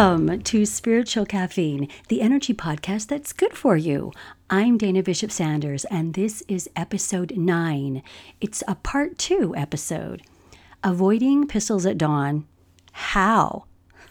Welcome 0.00 0.40
to 0.44 0.64
Spiritual 0.64 1.26
Caffeine, 1.26 1.86
the 2.08 2.22
energy 2.22 2.54
podcast 2.54 3.08
that's 3.08 3.34
good 3.34 3.52
for 3.52 3.76
you. 3.76 4.12
I'm 4.48 4.78
Dana 4.78 5.02
Bishop 5.02 5.30
Sanders, 5.30 5.84
and 5.84 6.14
this 6.14 6.42
is 6.48 6.70
episode 6.74 7.36
nine. 7.36 8.02
It's 8.40 8.62
a 8.66 8.76
part 8.76 9.18
two 9.18 9.54
episode 9.54 10.22
Avoiding 10.82 11.46
Pistols 11.46 11.84
at 11.84 11.98
Dawn. 11.98 12.46
How? 12.92 13.66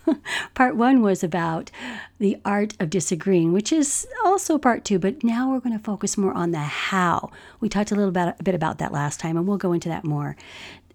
part 0.54 0.76
one 0.76 1.02
was 1.02 1.24
about 1.24 1.72
the 2.20 2.38
art 2.46 2.76
of 2.80 2.92
disagreeing, 2.92 3.52
which 3.52 3.74
is 3.74 4.08
also 4.24 4.60
part 4.60 4.86
two, 4.86 5.00
but 5.00 5.24
now 5.24 5.50
we're 5.50 5.60
going 5.60 5.76
to 5.76 5.84
focus 5.84 6.20
more 6.20 6.34
on 6.34 6.52
the 6.52 6.60
how. 6.60 7.32
We 7.62 7.68
talked 7.68 7.92
a 7.92 7.96
little 7.96 8.12
bit, 8.12 8.36
a 8.40 8.44
bit 8.44 8.54
about 8.54 8.78
that 8.78 8.94
last 8.94 9.20
time, 9.20 9.38
and 9.38 9.48
we'll 9.48 9.58
go 9.58 9.74
into 9.74 9.90
that 9.90 10.04
more 10.04 10.38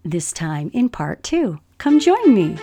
this 0.05 0.31
time 0.31 0.71
in 0.73 0.87
part 0.87 1.21
two. 1.21 1.59
Come 1.79 1.99
join 1.99 2.33
me. 2.33 2.57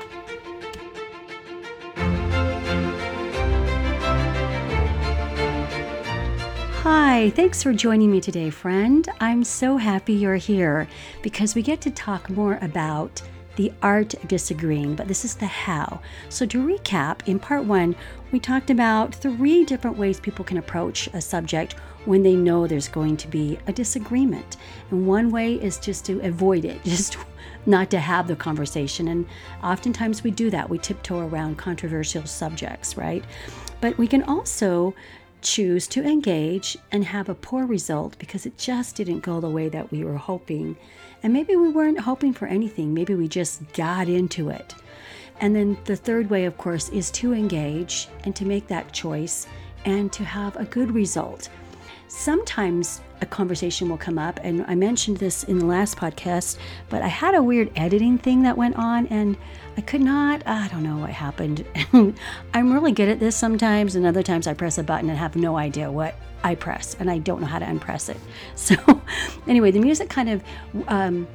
Hi, 6.83 7.31
thanks 7.31 7.63
for 7.63 7.73
joining 7.73 8.11
me 8.11 8.21
today, 8.21 8.51
friend. 8.51 9.09
I'm 9.21 9.45
so 9.45 9.77
happy 9.77 10.15
you're 10.15 10.35
here 10.35 10.89
because 11.23 11.55
we 11.55 11.63
get 11.63 11.81
to 11.83 11.93
talk 11.93 12.29
more 12.29 12.59
about 12.61 13.23
the 13.55 13.73
art 13.83 14.15
of 14.15 14.27
disagreeing, 14.27 14.97
but 14.97 15.07
this 15.07 15.25
is 15.25 15.37
the 15.37 15.47
how. 15.47 16.01
So, 16.29 16.45
to 16.45 16.67
recap, 16.67 17.21
in 17.29 17.39
part 17.39 17.63
one, 17.63 17.95
we 18.33 18.41
talked 18.41 18.69
about 18.69 19.15
three 19.15 19.65
different 19.65 19.97
ways 19.97 20.19
people 20.19 20.45
can 20.45 20.59
approach 20.59 21.09
a 21.13 21.21
subject 21.21 21.75
when 22.05 22.25
they 22.25 22.35
know 22.35 22.67
there's 22.67 22.89
going 22.89 23.17
to 23.19 23.29
be 23.29 23.61
a 23.69 23.73
disagreement. 23.73 24.57
And 24.91 25.07
one 25.07 25.31
way 25.31 25.55
is 25.55 25.79
just 25.79 26.05
to 26.07 26.19
avoid 26.27 26.65
it, 26.65 26.83
just 26.85 27.17
not 27.65 27.91
to 27.91 28.01
have 28.01 28.27
the 28.27 28.35
conversation. 28.35 29.07
And 29.07 29.27
oftentimes 29.63 30.25
we 30.25 30.33
do 30.33 30.51
that. 30.51 30.69
We 30.69 30.79
tiptoe 30.79 31.29
around 31.29 31.59
controversial 31.59 32.27
subjects, 32.27 32.97
right? 32.97 33.23
But 33.81 33.97
we 33.99 34.09
can 34.09 34.25
also 34.25 34.97
choose 35.43 35.87
to 35.89 36.03
engage 36.03 36.79
and 36.91 37.05
have 37.05 37.29
a 37.29 37.35
poor 37.35 37.67
result 37.67 38.19
because 38.19 38.47
it 38.47 38.57
just 38.57 38.97
didn't 38.97 39.21
go 39.21 39.41
the 39.41 39.51
way 39.51 39.69
that 39.69 39.91
we 39.91 40.05
were 40.05 40.17
hoping. 40.17 40.77
And 41.23 41.33
maybe 41.33 41.57
we 41.57 41.69
weren't 41.69 42.01
hoping 42.01 42.33
for 42.33 42.47
anything, 42.47 42.95
maybe 42.95 43.15
we 43.15 43.29
just 43.29 43.73
got 43.75 44.09
into 44.09 44.49
it. 44.49 44.75
And 45.41 45.55
then 45.57 45.77
the 45.85 45.97
third 45.97 46.31
way, 46.31 46.45
of 46.45 46.57
course, 46.57 46.89
is 46.91 47.11
to 47.13 47.35
engage 47.35 48.09
and 48.25 48.35
to 48.37 48.45
make 48.45 48.69
that 48.69 48.93
choice 48.93 49.47
and 49.85 50.13
to 50.13 50.25
have 50.25 50.57
a 50.57 50.65
good 50.65 50.93
result. 50.93 51.49
Sometimes 52.07 53.01
a 53.23 53.27
conversation 53.27 53.89
will 53.89 53.97
come 53.97 54.19
up, 54.19 54.39
and 54.43 54.65
I 54.69 54.75
mentioned 54.75 55.17
this 55.17 55.45
in 55.45 55.59
the 55.59 55.65
last 55.65 55.97
podcast, 55.97 56.59
but 56.91 57.03
I 57.03 57.09
had 57.09 57.35
a 57.35 57.43
weird 57.43 57.73
editing 57.75 58.19
thing 58.19 58.43
that 58.43 58.57
went 58.57 58.77
on, 58.77 59.07
and 59.07 59.37
I 59.77 59.81
could 59.81 60.03
not, 60.03 60.47
I 60.47 60.69
don't 60.69 60.83
know 60.83 60.99
what 60.99 61.11
happened. 61.11 61.65
I'm 62.55 62.73
really 62.73 62.93
good 62.93 63.09
at 63.09 63.21
this 63.21 63.35
sometimes, 63.37 63.95
and 63.95 64.05
other 64.05 64.23
times 64.23 64.47
I 64.47 64.55
press 64.55 64.77
a 64.77 64.83
button 64.83 65.09
and 65.09 65.19
have 65.19 65.35
no 65.35 65.57
idea 65.57 65.91
what 65.91 66.15
I 66.45 66.55
press, 66.55 66.95
and 67.01 67.11
I 67.11 67.19
don't 67.19 67.41
know 67.41 67.47
how 67.47 67.59
to 67.59 67.69
unpress 67.69 68.09
it. 68.09 68.19
So, 68.55 68.77
anyway, 69.47 69.71
the 69.71 69.81
music 69.81 70.11
kind 70.11 70.29
of 70.29 70.45
um, 70.89 71.27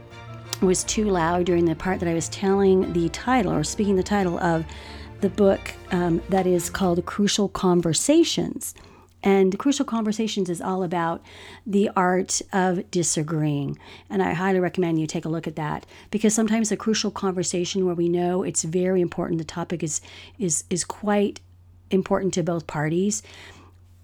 was 0.61 0.83
too 0.83 1.05
loud 1.05 1.45
during 1.45 1.65
the 1.65 1.75
part 1.75 1.99
that 1.99 2.09
I 2.09 2.13
was 2.13 2.29
telling 2.29 2.93
the 2.93 3.09
title 3.09 3.51
or 3.51 3.63
speaking 3.63 3.95
the 3.95 4.03
title 4.03 4.37
of 4.39 4.65
the 5.21 5.29
book 5.29 5.73
um, 5.91 6.21
that 6.29 6.45
is 6.45 6.69
called 6.69 7.03
Crucial 7.05 7.49
Conversations. 7.49 8.75
And 9.23 9.57
Crucial 9.57 9.85
Conversations 9.85 10.49
is 10.49 10.61
all 10.61 10.83
about 10.83 11.23
the 11.65 11.89
art 11.95 12.41
of 12.53 12.89
disagreeing. 12.91 13.77
And 14.09 14.21
I 14.21 14.33
highly 14.33 14.59
recommend 14.59 14.99
you 14.99 15.07
take 15.07 15.25
a 15.25 15.29
look 15.29 15.47
at 15.47 15.55
that 15.55 15.85
because 16.11 16.33
sometimes 16.33 16.71
a 16.71 16.77
crucial 16.77 17.11
conversation 17.11 17.85
where 17.85 17.95
we 17.95 18.09
know 18.09 18.43
it's 18.43 18.63
very 18.63 19.01
important, 19.01 19.39
the 19.39 19.43
topic 19.43 19.83
is 19.83 20.01
is 20.37 20.63
is 20.69 20.83
quite 20.83 21.39
important 21.89 22.33
to 22.35 22.43
both 22.43 22.67
parties. 22.67 23.23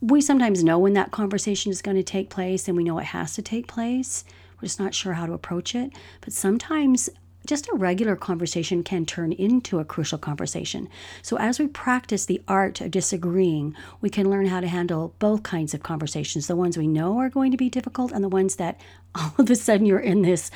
We 0.02 0.20
sometimes 0.20 0.64
know 0.64 0.80
when 0.80 0.94
that 0.94 1.12
conversation 1.12 1.72
is 1.72 1.82
going 1.82 1.98
to 1.98 2.04
take 2.04 2.30
place 2.30 2.68
and 2.68 2.76
we 2.76 2.84
know 2.84 3.00
it 3.00 3.06
has 3.06 3.36
to 3.36 3.42
take 3.42 3.68
place. 3.68 4.26
We're 4.58 4.68
just 4.68 4.80
not 4.80 4.94
sure 4.94 5.14
how 5.14 5.26
to 5.26 5.34
approach 5.34 5.76
it. 5.76 5.92
But 6.22 6.34
sometimes 6.34 7.10
just 7.46 7.68
a 7.68 7.76
regular 7.76 8.16
conversation 8.16 8.84
can 8.84 9.06
turn 9.06 9.32
into 9.32 9.80
a 9.80 9.86
crucial 9.86 10.18
conversation. 10.18 10.88
So, 11.22 11.38
as 11.38 11.60
we 11.60 11.68
practice 11.68 12.26
the 12.26 12.42
art 12.48 12.80
of 12.82 12.92
disagreeing, 12.92 13.76
we 14.02 14.10
can 14.10 14.30
learn 14.30 14.46
how 14.46 14.62
to 14.62 14.68
handle 14.68 15.14
both 15.20 15.44
kinds 15.44 15.74
of 15.74 15.84
conversations 15.84 16.48
the 16.48 16.56
ones 16.56 16.78
we 16.78 16.88
know 16.88 17.20
are 17.20 17.30
going 17.30 17.52
to 17.52 17.58
be 17.58 17.70
difficult, 17.70 18.12
and 18.12 18.24
the 18.24 18.30
ones 18.30 18.56
that 18.56 18.80
all 19.16 19.34
of 19.38 19.50
a 19.50 19.56
sudden 19.56 19.86
you're 19.86 20.00
in 20.00 20.22
this 20.22 20.50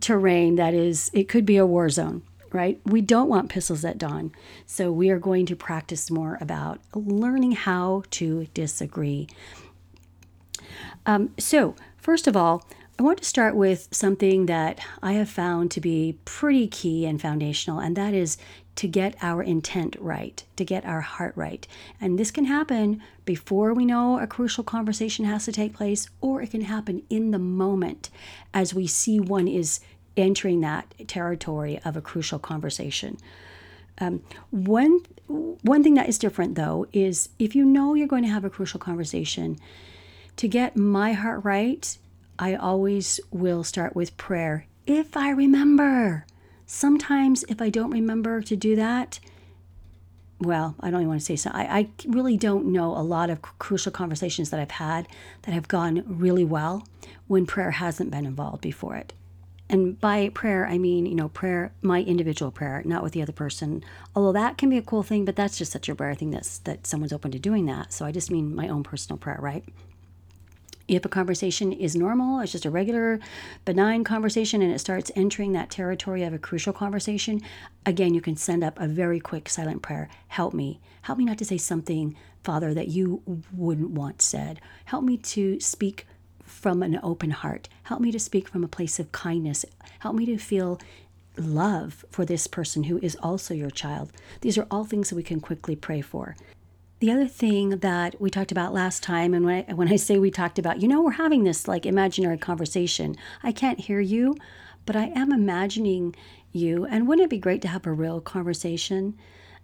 terrain 0.00 0.56
that 0.56 0.74
is, 0.74 1.10
it 1.12 1.28
could 1.28 1.46
be 1.46 1.56
a 1.56 1.66
war 1.66 1.88
zone. 1.88 2.22
Right? 2.52 2.80
We 2.84 3.00
don't 3.00 3.28
want 3.28 3.50
pistols 3.50 3.84
at 3.84 3.98
dawn. 3.98 4.30
So, 4.64 4.92
we 4.92 5.10
are 5.10 5.18
going 5.18 5.46
to 5.46 5.56
practice 5.56 6.10
more 6.10 6.38
about 6.40 6.80
learning 6.94 7.52
how 7.52 8.04
to 8.12 8.46
disagree. 8.54 9.26
Um, 11.04 11.34
so, 11.38 11.74
first 11.98 12.26
of 12.26 12.36
all, 12.36 12.64
I 12.96 13.02
want 13.02 13.18
to 13.18 13.24
start 13.24 13.56
with 13.56 13.88
something 13.90 14.46
that 14.46 14.78
I 15.02 15.14
have 15.14 15.28
found 15.28 15.72
to 15.72 15.80
be 15.80 16.16
pretty 16.24 16.68
key 16.68 17.06
and 17.06 17.20
foundational, 17.20 17.80
and 17.80 17.96
that 17.96 18.14
is 18.14 18.38
to 18.76 18.86
get 18.86 19.16
our 19.20 19.42
intent 19.42 19.96
right, 19.98 20.44
to 20.56 20.64
get 20.64 20.84
our 20.84 21.00
heart 21.00 21.32
right. 21.36 21.66
And 22.00 22.18
this 22.18 22.30
can 22.30 22.44
happen 22.44 23.02
before 23.24 23.74
we 23.74 23.84
know 23.84 24.20
a 24.20 24.28
crucial 24.28 24.62
conversation 24.62 25.24
has 25.24 25.44
to 25.46 25.52
take 25.52 25.74
place, 25.74 26.08
or 26.20 26.40
it 26.40 26.52
can 26.52 26.62
happen 26.62 27.02
in 27.10 27.32
the 27.32 27.38
moment 27.38 28.10
as 28.52 28.72
we 28.72 28.86
see 28.86 29.18
one 29.18 29.48
is 29.48 29.80
entering 30.16 30.60
that 30.60 30.94
territory 31.08 31.80
of 31.84 31.96
a 31.96 32.00
crucial 32.00 32.38
conversation. 32.38 33.18
Um, 33.98 34.22
one, 34.50 35.00
one 35.26 35.82
thing 35.82 35.94
that 35.94 36.08
is 36.08 36.18
different, 36.18 36.54
though, 36.54 36.86
is 36.92 37.28
if 37.40 37.56
you 37.56 37.64
know 37.64 37.94
you're 37.94 38.06
going 38.06 38.22
to 38.22 38.28
have 38.28 38.44
a 38.44 38.50
crucial 38.50 38.78
conversation, 38.78 39.58
to 40.36 40.48
get 40.48 40.76
my 40.76 41.12
heart 41.12 41.44
right 41.44 41.96
I 42.38 42.54
always 42.54 43.20
will 43.30 43.64
start 43.64 43.94
with 43.94 44.16
prayer 44.16 44.66
if 44.86 45.16
I 45.16 45.30
remember. 45.30 46.26
Sometimes, 46.66 47.44
if 47.48 47.60
I 47.60 47.68
don't 47.68 47.90
remember 47.90 48.40
to 48.40 48.56
do 48.56 48.74
that, 48.76 49.20
well, 50.40 50.74
I 50.80 50.90
don't 50.90 51.00
even 51.00 51.08
want 51.08 51.20
to 51.20 51.26
say 51.26 51.36
so. 51.36 51.50
I, 51.52 51.78
I 51.78 51.88
really 52.06 52.36
don't 52.36 52.66
know 52.66 52.96
a 52.96 53.02
lot 53.02 53.30
of 53.30 53.42
crucial 53.42 53.92
conversations 53.92 54.50
that 54.50 54.60
I've 54.60 54.72
had 54.72 55.06
that 55.42 55.52
have 55.52 55.68
gone 55.68 56.04
really 56.06 56.44
well 56.44 56.86
when 57.26 57.46
prayer 57.46 57.72
hasn't 57.72 58.10
been 58.10 58.26
involved 58.26 58.62
before 58.62 58.96
it. 58.96 59.12
And 59.68 59.98
by 59.98 60.28
prayer, 60.28 60.66
I 60.66 60.78
mean, 60.78 61.06
you 61.06 61.14
know, 61.14 61.28
prayer, 61.28 61.72
my 61.80 62.02
individual 62.02 62.50
prayer, 62.50 62.82
not 62.84 63.02
with 63.02 63.12
the 63.12 63.22
other 63.22 63.32
person. 63.32 63.82
Although 64.14 64.32
that 64.32 64.58
can 64.58 64.68
be 64.68 64.76
a 64.76 64.82
cool 64.82 65.02
thing, 65.02 65.24
but 65.24 65.36
that's 65.36 65.56
just 65.56 65.72
such 65.72 65.88
a 65.88 65.94
rare 65.94 66.14
thing 66.14 66.30
that's, 66.30 66.58
that 66.60 66.86
someone's 66.86 67.12
open 67.12 67.30
to 67.30 67.38
doing 67.38 67.66
that. 67.66 67.92
So 67.92 68.04
I 68.04 68.12
just 68.12 68.30
mean 68.30 68.54
my 68.54 68.68
own 68.68 68.82
personal 68.82 69.18
prayer, 69.18 69.38
right? 69.40 69.64
If 70.86 71.04
a 71.04 71.08
conversation 71.08 71.72
is 71.72 71.96
normal, 71.96 72.40
it's 72.40 72.52
just 72.52 72.66
a 72.66 72.70
regular, 72.70 73.18
benign 73.64 74.04
conversation, 74.04 74.60
and 74.60 74.72
it 74.72 74.78
starts 74.78 75.10
entering 75.16 75.52
that 75.52 75.70
territory 75.70 76.22
of 76.22 76.34
a 76.34 76.38
crucial 76.38 76.72
conversation, 76.72 77.40
again, 77.86 78.14
you 78.14 78.20
can 78.20 78.36
send 78.36 78.62
up 78.62 78.78
a 78.78 78.86
very 78.86 79.20
quick 79.20 79.48
silent 79.48 79.82
prayer 79.82 80.08
Help 80.28 80.52
me. 80.52 80.80
Help 81.02 81.18
me 81.18 81.24
not 81.24 81.38
to 81.38 81.44
say 81.44 81.58
something, 81.58 82.16
Father, 82.42 82.74
that 82.74 82.88
you 82.88 83.22
wouldn't 83.52 83.90
want 83.90 84.20
said. 84.20 84.60
Help 84.86 85.04
me 85.04 85.16
to 85.16 85.60
speak 85.60 86.06
from 86.42 86.82
an 86.82 86.98
open 87.02 87.30
heart. 87.30 87.68
Help 87.84 88.00
me 88.00 88.10
to 88.12 88.18
speak 88.18 88.48
from 88.48 88.64
a 88.64 88.68
place 88.68 88.98
of 88.98 89.12
kindness. 89.12 89.64
Help 90.00 90.14
me 90.14 90.26
to 90.26 90.36
feel 90.38 90.80
love 91.36 92.04
for 92.10 92.24
this 92.24 92.46
person 92.46 92.84
who 92.84 92.98
is 92.98 93.16
also 93.22 93.54
your 93.54 93.70
child. 93.70 94.12
These 94.40 94.58
are 94.58 94.66
all 94.70 94.84
things 94.84 95.10
that 95.10 95.16
we 95.16 95.22
can 95.22 95.40
quickly 95.40 95.76
pray 95.76 96.00
for. 96.00 96.36
The 97.04 97.12
other 97.12 97.28
thing 97.28 97.80
that 97.80 98.18
we 98.18 98.30
talked 98.30 98.50
about 98.50 98.72
last 98.72 99.02
time, 99.02 99.34
and 99.34 99.44
when 99.44 99.66
I, 99.68 99.74
when 99.74 99.92
I 99.92 99.96
say 99.96 100.18
we 100.18 100.30
talked 100.30 100.58
about, 100.58 100.80
you 100.80 100.88
know, 100.88 101.02
we're 101.02 101.10
having 101.10 101.44
this 101.44 101.68
like 101.68 101.84
imaginary 101.84 102.38
conversation. 102.38 103.14
I 103.42 103.52
can't 103.52 103.78
hear 103.78 104.00
you, 104.00 104.36
but 104.86 104.96
I 104.96 105.08
am 105.14 105.30
imagining 105.30 106.16
you. 106.50 106.86
And 106.86 107.06
wouldn't 107.06 107.26
it 107.26 107.28
be 107.28 107.36
great 107.36 107.60
to 107.60 107.68
have 107.68 107.84
a 107.84 107.92
real 107.92 108.22
conversation? 108.22 109.18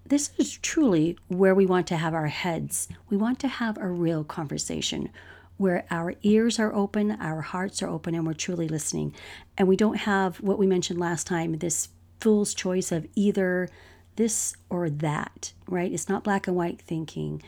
This 0.04 0.32
is 0.36 0.58
truly 0.58 1.16
where 1.28 1.54
we 1.54 1.64
want 1.64 1.86
to 1.86 1.96
have 1.96 2.12
our 2.12 2.26
heads. 2.26 2.90
We 3.08 3.16
want 3.16 3.38
to 3.38 3.48
have 3.48 3.78
a 3.78 3.88
real 3.88 4.22
conversation 4.22 5.08
where 5.56 5.86
our 5.90 6.16
ears 6.22 6.58
are 6.58 6.74
open, 6.74 7.12
our 7.12 7.40
hearts 7.40 7.82
are 7.82 7.88
open, 7.88 8.14
and 8.14 8.26
we're 8.26 8.34
truly 8.34 8.68
listening. 8.68 9.14
And 9.56 9.66
we 9.66 9.76
don't 9.76 9.96
have 9.96 10.42
what 10.42 10.58
we 10.58 10.66
mentioned 10.66 11.00
last 11.00 11.26
time 11.26 11.56
this 11.56 11.88
fool's 12.20 12.52
choice 12.52 12.92
of 12.92 13.06
either 13.14 13.70
this 14.20 14.54
or 14.68 14.90
that, 14.90 15.54
right? 15.66 15.90
It's 15.90 16.08
not 16.08 16.24
black 16.24 16.46
and 16.46 16.54
white 16.54 16.78
thinking. 16.78 17.42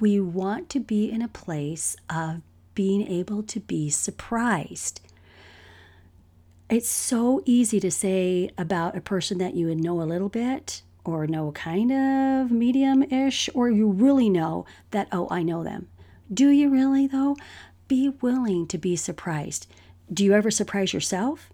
We 0.00 0.20
want 0.20 0.68
to 0.70 0.80
be 0.80 1.10
in 1.10 1.22
a 1.22 1.28
place 1.28 1.96
of 2.08 2.40
being 2.76 3.04
able 3.08 3.42
to 3.42 3.58
be 3.58 3.90
surprised. 3.90 5.00
It's 6.70 6.88
so 6.88 7.42
easy 7.44 7.80
to 7.80 7.90
say 7.90 8.50
about 8.56 8.96
a 8.96 9.00
person 9.00 9.38
that 9.38 9.54
you 9.54 9.74
know 9.74 10.00
a 10.00 10.04
little 10.04 10.28
bit 10.28 10.82
or 11.04 11.26
know 11.26 11.50
kind 11.50 11.90
of 11.90 12.52
medium 12.52 13.02
ish, 13.02 13.50
or 13.52 13.68
you 13.68 13.90
really 13.90 14.30
know 14.30 14.64
that, 14.92 15.08
oh, 15.10 15.26
I 15.32 15.42
know 15.42 15.64
them. 15.64 15.88
Do 16.32 16.48
you 16.50 16.70
really, 16.70 17.08
though? 17.08 17.36
Be 17.88 18.10
willing 18.20 18.68
to 18.68 18.78
be 18.78 18.94
surprised. 18.94 19.66
Do 20.14 20.24
you 20.24 20.32
ever 20.32 20.52
surprise 20.52 20.94
yourself? 20.94 21.51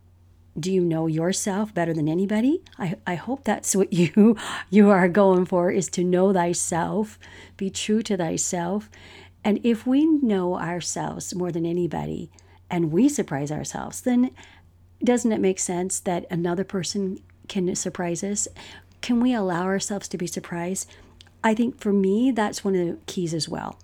Do 0.58 0.72
you 0.72 0.82
know 0.82 1.06
yourself 1.06 1.72
better 1.72 1.94
than 1.94 2.08
anybody? 2.08 2.62
I, 2.78 2.96
I 3.06 3.14
hope 3.14 3.44
that's 3.44 3.76
what 3.76 3.92
you 3.92 4.36
you 4.70 4.90
are 4.90 5.08
going 5.08 5.46
for 5.46 5.70
is 5.70 5.88
to 5.90 6.04
know 6.04 6.32
thyself, 6.32 7.18
be 7.56 7.70
true 7.70 8.02
to 8.02 8.16
thyself. 8.16 8.90
And 9.44 9.60
if 9.62 9.86
we 9.86 10.04
know 10.04 10.58
ourselves 10.58 11.34
more 11.34 11.52
than 11.52 11.64
anybody 11.64 12.30
and 12.70 12.92
we 12.92 13.08
surprise 13.08 13.50
ourselves, 13.50 14.00
then 14.00 14.30
doesn't 15.02 15.32
it 15.32 15.40
make 15.40 15.60
sense 15.60 16.00
that 16.00 16.26
another 16.30 16.64
person 16.64 17.20
can 17.46 17.74
surprise 17.74 18.24
us? 18.24 18.48
Can 19.00 19.20
we 19.20 19.32
allow 19.32 19.62
ourselves 19.62 20.08
to 20.08 20.18
be 20.18 20.26
surprised? 20.26 20.90
I 21.42 21.54
think 21.54 21.78
for 21.78 21.92
me, 21.92 22.32
that's 22.32 22.64
one 22.64 22.74
of 22.74 22.86
the 22.86 22.98
keys 23.06 23.32
as 23.32 23.48
well, 23.48 23.78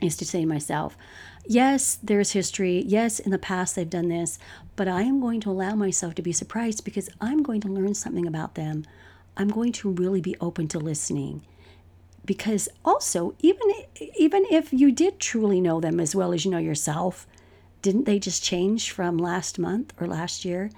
is 0.00 0.16
to 0.16 0.26
say 0.26 0.40
to 0.40 0.46
myself, 0.46 0.96
yes, 1.44 1.98
there's 2.02 2.32
history. 2.32 2.82
Yes, 2.86 3.18
in 3.18 3.30
the 3.30 3.38
past 3.38 3.74
they've 3.74 3.88
done 3.88 4.08
this, 4.08 4.38
but 4.76 4.88
I 4.88 5.02
am 5.02 5.20
going 5.20 5.40
to 5.40 5.50
allow 5.50 5.74
myself 5.74 6.14
to 6.16 6.22
be 6.22 6.32
surprised 6.32 6.84
because 6.84 7.10
I'm 7.20 7.42
going 7.42 7.60
to 7.62 7.68
learn 7.68 7.94
something 7.94 8.26
about 8.26 8.54
them. 8.54 8.84
I'm 9.36 9.48
going 9.48 9.72
to 9.72 9.90
really 9.90 10.20
be 10.20 10.36
open 10.40 10.68
to 10.68 10.78
listening. 10.78 11.42
Because 12.24 12.68
also, 12.84 13.34
even 13.40 13.68
even 14.16 14.44
if 14.50 14.72
you 14.72 14.92
did 14.92 15.18
truly 15.18 15.60
know 15.60 15.80
them 15.80 15.98
as 15.98 16.14
well 16.14 16.32
as 16.32 16.44
you 16.44 16.50
know 16.50 16.58
yourself, 16.58 17.26
didn't 17.80 18.04
they 18.04 18.20
just 18.20 18.44
change 18.44 18.92
from 18.92 19.18
last 19.18 19.58
month 19.58 19.92
or 20.00 20.06
last 20.06 20.44
year? 20.44 20.70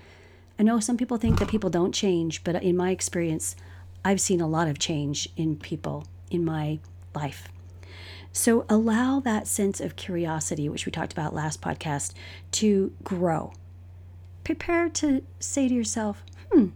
I 0.58 0.62
know 0.62 0.80
some 0.80 0.96
people 0.96 1.18
think 1.18 1.38
that 1.38 1.48
people 1.48 1.68
don't 1.68 1.92
change, 1.92 2.44
but 2.44 2.62
in 2.62 2.76
my 2.76 2.90
experience, 2.90 3.56
I've 4.04 4.20
seen 4.20 4.40
a 4.40 4.46
lot 4.46 4.68
of 4.68 4.78
change 4.78 5.28
in 5.36 5.56
people 5.56 6.06
in 6.30 6.44
my 6.44 6.78
life. 7.14 7.48
So 8.36 8.66
allow 8.68 9.20
that 9.20 9.46
sense 9.46 9.80
of 9.80 9.94
curiosity, 9.94 10.68
which 10.68 10.86
we 10.86 10.92
talked 10.92 11.12
about 11.12 11.32
last 11.32 11.60
podcast, 11.60 12.14
to 12.52 12.92
grow. 13.04 13.52
Prepare 14.42 14.88
to 14.88 15.22
say 15.38 15.68
to 15.68 15.72
yourself, 15.74 16.24
hmm, 16.50 16.70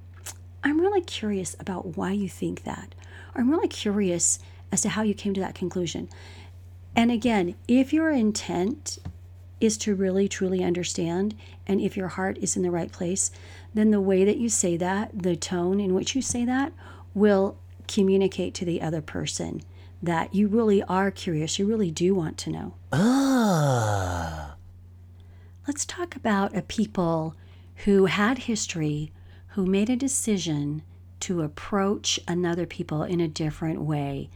I'm 0.62 0.80
really 0.80 1.00
curious 1.00 1.56
about 1.58 1.96
why 1.96 2.12
you 2.12 2.28
think 2.28 2.62
that. 2.62 2.94
I'm 3.34 3.50
really 3.50 3.66
curious 3.66 4.38
as 4.70 4.82
to 4.82 4.90
how 4.90 5.02
you 5.02 5.14
came 5.14 5.34
to 5.34 5.40
that 5.40 5.56
conclusion. 5.56 6.08
And 6.94 7.10
again, 7.10 7.56
if 7.66 7.92
your 7.92 8.12
intent 8.12 8.98
is 9.60 9.76
to 9.78 9.96
really 9.96 10.28
truly 10.28 10.62
understand 10.62 11.34
and 11.66 11.80
if 11.80 11.96
your 11.96 12.08
heart 12.08 12.38
is 12.38 12.56
in 12.56 12.62
the 12.62 12.70
right 12.70 12.92
place, 12.92 13.32
then 13.74 13.90
the 13.90 14.00
way 14.00 14.24
that 14.24 14.38
you 14.38 14.48
say 14.48 14.76
that, 14.76 15.10
the 15.12 15.34
tone 15.34 15.80
in 15.80 15.92
which 15.92 16.14
you 16.14 16.22
say 16.22 16.44
that, 16.44 16.72
will 17.14 17.58
communicate 17.88 18.54
to 18.54 18.64
the 18.64 18.80
other 18.80 19.02
person 19.02 19.60
that 20.02 20.34
you 20.34 20.48
really 20.48 20.82
are 20.84 21.10
curious, 21.10 21.58
you 21.58 21.66
really 21.66 21.90
do 21.90 22.14
want 22.14 22.38
to 22.38 22.50
know. 22.50 22.74
Ah. 22.92 24.54
Let's 25.66 25.84
talk 25.84 26.16
about 26.16 26.56
a 26.56 26.62
people 26.62 27.34
who 27.84 28.06
had 28.06 28.38
history, 28.38 29.12
who 29.48 29.66
made 29.66 29.90
a 29.90 29.96
decision 29.96 30.82
to 31.20 31.42
approach 31.42 32.18
another 32.28 32.66
people 32.66 33.02
in 33.02 33.20
a 33.20 33.28
different 33.28 33.80
way 33.80 34.30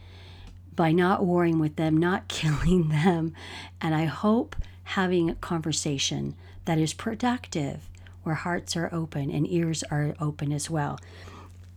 by 0.75 0.91
not 0.91 1.25
warring 1.25 1.59
with 1.59 1.75
them, 1.75 1.97
not 1.97 2.27
killing 2.27 2.89
them. 2.89 3.33
And 3.81 3.95
I 3.95 4.05
hope 4.05 4.55
having 4.83 5.29
a 5.29 5.35
conversation 5.35 6.35
that 6.65 6.77
is 6.77 6.93
productive, 6.93 7.89
where 8.23 8.35
hearts 8.35 8.75
are 8.75 8.89
open 8.93 9.29
and 9.31 9.49
ears 9.49 9.83
are 9.91 10.15
open 10.19 10.51
as 10.51 10.69
well. 10.69 10.99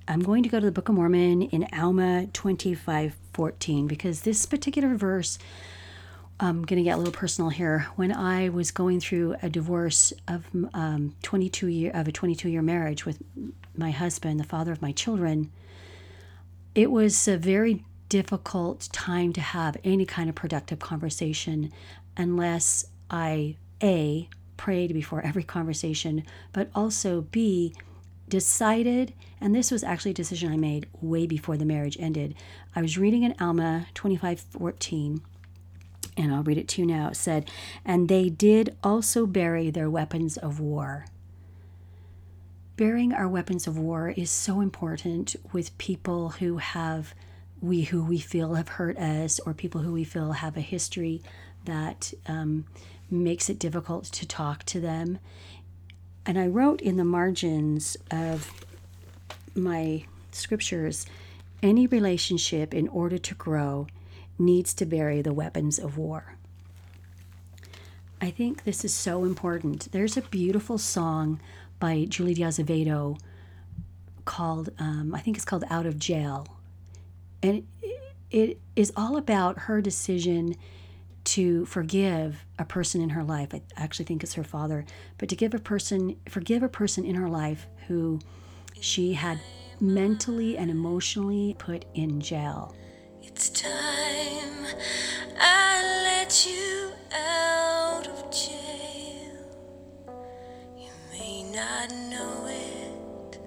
I'm 0.09 0.21
going 0.21 0.45
to 0.45 0.49
go 0.49 0.61
to 0.61 0.67
the 0.67 0.73
Book 0.73 0.89
of 0.89 0.95
Mormon 0.95 1.43
in 1.43 1.67
Alma 1.73 2.29
25 2.33 3.26
14 3.37 3.87
because 3.87 4.23
this 4.23 4.47
particular 4.47 4.95
verse, 4.95 5.39
I'm 6.41 6.65
going 6.65 6.79
to 6.79 6.83
get 6.83 6.95
a 6.95 6.97
little 6.97 7.13
personal 7.13 7.51
here. 7.51 7.87
When 7.97 8.11
I 8.11 8.49
was 8.49 8.71
going 8.71 8.99
through 8.99 9.37
a 9.43 9.51
divorce 9.51 10.15
of 10.27 10.47
um, 10.73 11.15
22 11.23 11.67
year 11.67 11.91
of 11.93 12.09
a 12.09 12.13
22 12.13 12.49
year 12.49 12.63
marriage 12.63 13.05
with 13.05 13.23
my 13.77 13.91
husband, 13.91 14.41
the 14.41 14.45
father 14.45 14.73
of 14.73 14.81
my 14.81 14.91
children, 14.91 15.53
it 16.75 16.91
was 16.91 17.29
a 17.29 17.37
very 17.37 17.85
difficult 18.09 18.89
time 18.91 19.35
to 19.35 19.43
have 19.43 19.77
any 19.85 20.07
kind 20.07 20.31
of 20.31 20.35
productive 20.35 20.79
conversation 20.79 21.71
unless 22.17 22.87
I 23.11 23.57
a 23.83 24.31
prayed 24.57 24.95
before 24.95 25.21
every 25.21 25.43
conversation, 25.43 26.25
but 26.55 26.71
also 26.75 27.21
b 27.21 27.75
decided, 28.29 29.13
and 29.41 29.55
this 29.55 29.71
was 29.71 29.85
actually 29.85 30.11
a 30.13 30.15
decision 30.15 30.53
I 30.53 30.57
made 30.57 30.89
way 31.01 31.27
before 31.27 31.57
the 31.57 31.65
marriage 31.65 31.97
ended. 32.01 32.35
I 32.75 32.83
was 32.83 32.99
reading 32.99 33.23
in 33.23 33.35
Alma 33.41 33.87
25:14, 33.95 35.21
and 36.17 36.35
I'll 36.35 36.43
read 36.43 36.59
it 36.59 36.69
to 36.69 36.83
you 36.83 36.87
now. 36.87 37.09
It 37.09 37.17
said, 37.17 37.51
"And 37.85 38.09
they 38.09 38.29
did 38.29 38.77
also 38.83 39.27
bury 39.27 39.71
their 39.71 39.91
weapons 39.91 40.37
of 40.37 40.61
war." 40.61 41.07
Burying 42.77 43.13
our 43.13 43.29
weapons 43.29 43.67
of 43.67 43.79
war 43.79 44.11
is 44.11 44.31
so 44.31 44.61
important 44.61 45.35
with 45.53 45.77
people 45.79 46.31
who 46.31 46.59
have 46.59 47.15
we 47.61 47.83
who 47.85 48.05
we 48.05 48.19
feel 48.19 48.55
have 48.55 48.69
hurt 48.69 48.99
us, 48.99 49.41
or 49.41 49.55
people 49.55 49.81
who 49.81 49.93
we 49.93 50.05
feel 50.05 50.33
have 50.33 50.57
a 50.57 50.61
history 50.61 51.23
that 51.65 52.13
um, 52.27 52.67
makes 53.11 53.49
it 53.49 53.59
difficult 53.59 54.05
to 54.05 54.27
talk 54.27 54.65
to 54.65 54.81
them. 54.81 55.19
And 56.27 56.39
I 56.39 56.49
wrote 56.49 56.81
in 56.81 56.97
the 56.97 57.05
margins 57.05 57.97
of 58.11 58.53
my 59.55 60.05
scriptures 60.33 61.07
any 61.63 61.87
relationship, 61.87 62.75
in 62.75 62.89
order 62.89 63.17
to 63.17 63.35
grow, 63.35 63.87
needs 64.39 64.75
to 64.75 64.85
bury 64.85 65.23
the 65.23 65.33
weapons 65.33 65.79
of 65.79 65.97
war. 65.97 66.35
I 68.21 68.31
think 68.31 68.65
this 68.65 68.85
is 68.85 68.93
so 68.93 69.25
important. 69.25 69.91
There's 69.93 70.17
a 70.17 70.23
beautiful 70.23 70.79
song 70.79 71.41
by 71.79 72.07
Julie 72.09 72.35
de 72.35 72.43
Azevedo 72.43 73.19
called, 74.25 74.71
um, 74.79 75.15
I 75.15 75.21
think 75.21 75.37
it's 75.37 75.45
called 75.45 75.65
Out 75.71 75.87
of 75.87 75.99
Jail. 75.99 76.47
And 77.43 77.67
it 78.31 78.59
is 78.75 78.93
all 78.97 79.17
about 79.17 79.61
her 79.61 79.81
decision 79.81 80.57
to 81.27 81.67
forgive 81.67 82.45
a 82.59 82.65
person 82.65 83.01
in 83.01 83.11
her 83.11 83.25
life. 83.25 83.53
I 83.53 83.61
actually 83.77 84.07
think 84.07 84.23
it's 84.23 84.35
her 84.35 84.45
father, 84.45 84.85
but 85.19 85.29
to 85.29 85.37
give 85.37 85.55
a 85.55 85.59
person, 85.59 86.17
forgive 86.29 86.63
a 86.63 86.69
person 86.69 87.05
in 87.05 87.17
her 87.17 87.29
life 87.29 87.67
who 87.89 88.21
she 88.81 89.13
had 89.13 89.41
mentally 89.81 90.57
and 90.57 90.71
emotionally 90.71 91.55
put 91.59 91.85
in 91.95 92.21
jail. 92.21 92.75
It's 93.23 93.49
time 93.51 94.67
I 95.39 95.83
let 96.05 96.47
you 96.47 96.93
out 97.13 98.07
of 98.07 98.31
jail. 98.31 99.37
You 100.77 100.91
may 101.13 101.43
not 101.43 101.91
know 101.91 102.47
it, 102.47 103.41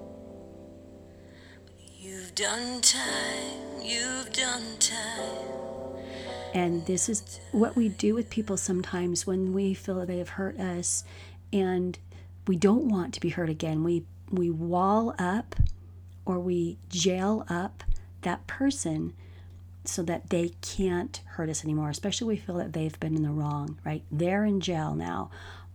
but 1.66 1.76
you've 1.98 2.36
done 2.36 2.82
time, 2.82 3.82
you've 3.82 4.34
done 4.34 4.78
time. 4.80 5.59
And 6.60 6.86
this 6.88 7.08
is 7.08 7.40
what 7.54 7.78
we 7.78 7.88
do 7.88 8.14
with 8.14 8.30
people 8.30 8.58
sometimes 8.58 9.26
when 9.26 9.54
we 9.54 9.74
feel 9.74 9.96
that 9.96 10.08
they 10.08 10.18
have 10.18 10.28
hurt 10.28 10.60
us 10.60 11.06
and 11.54 11.98
we 12.48 12.58
don't 12.58 12.90
want 12.90 13.14
to 13.14 13.22
be 13.22 13.30
hurt 13.30 13.50
again. 13.50 13.82
We 13.82 14.04
we 14.30 14.50
wall 14.50 15.16
up 15.18 15.56
or 16.26 16.38
we 16.38 16.78
jail 16.90 17.46
up 17.48 17.86
that 18.24 18.46
person 18.46 19.14
so 19.86 20.04
that 20.04 20.32
they 20.32 20.52
can't 20.62 21.22
hurt 21.28 21.48
us 21.48 21.64
anymore, 21.64 21.92
especially 21.92 22.28
we 22.28 22.36
feel 22.36 22.58
that 22.58 22.74
they've 22.74 23.00
been 23.00 23.16
in 23.16 23.24
the 23.24 23.32
wrong, 23.32 23.80
right? 23.86 24.04
They're 24.12 24.44
in 24.44 24.60
jail 24.60 24.96
now. 24.96 25.32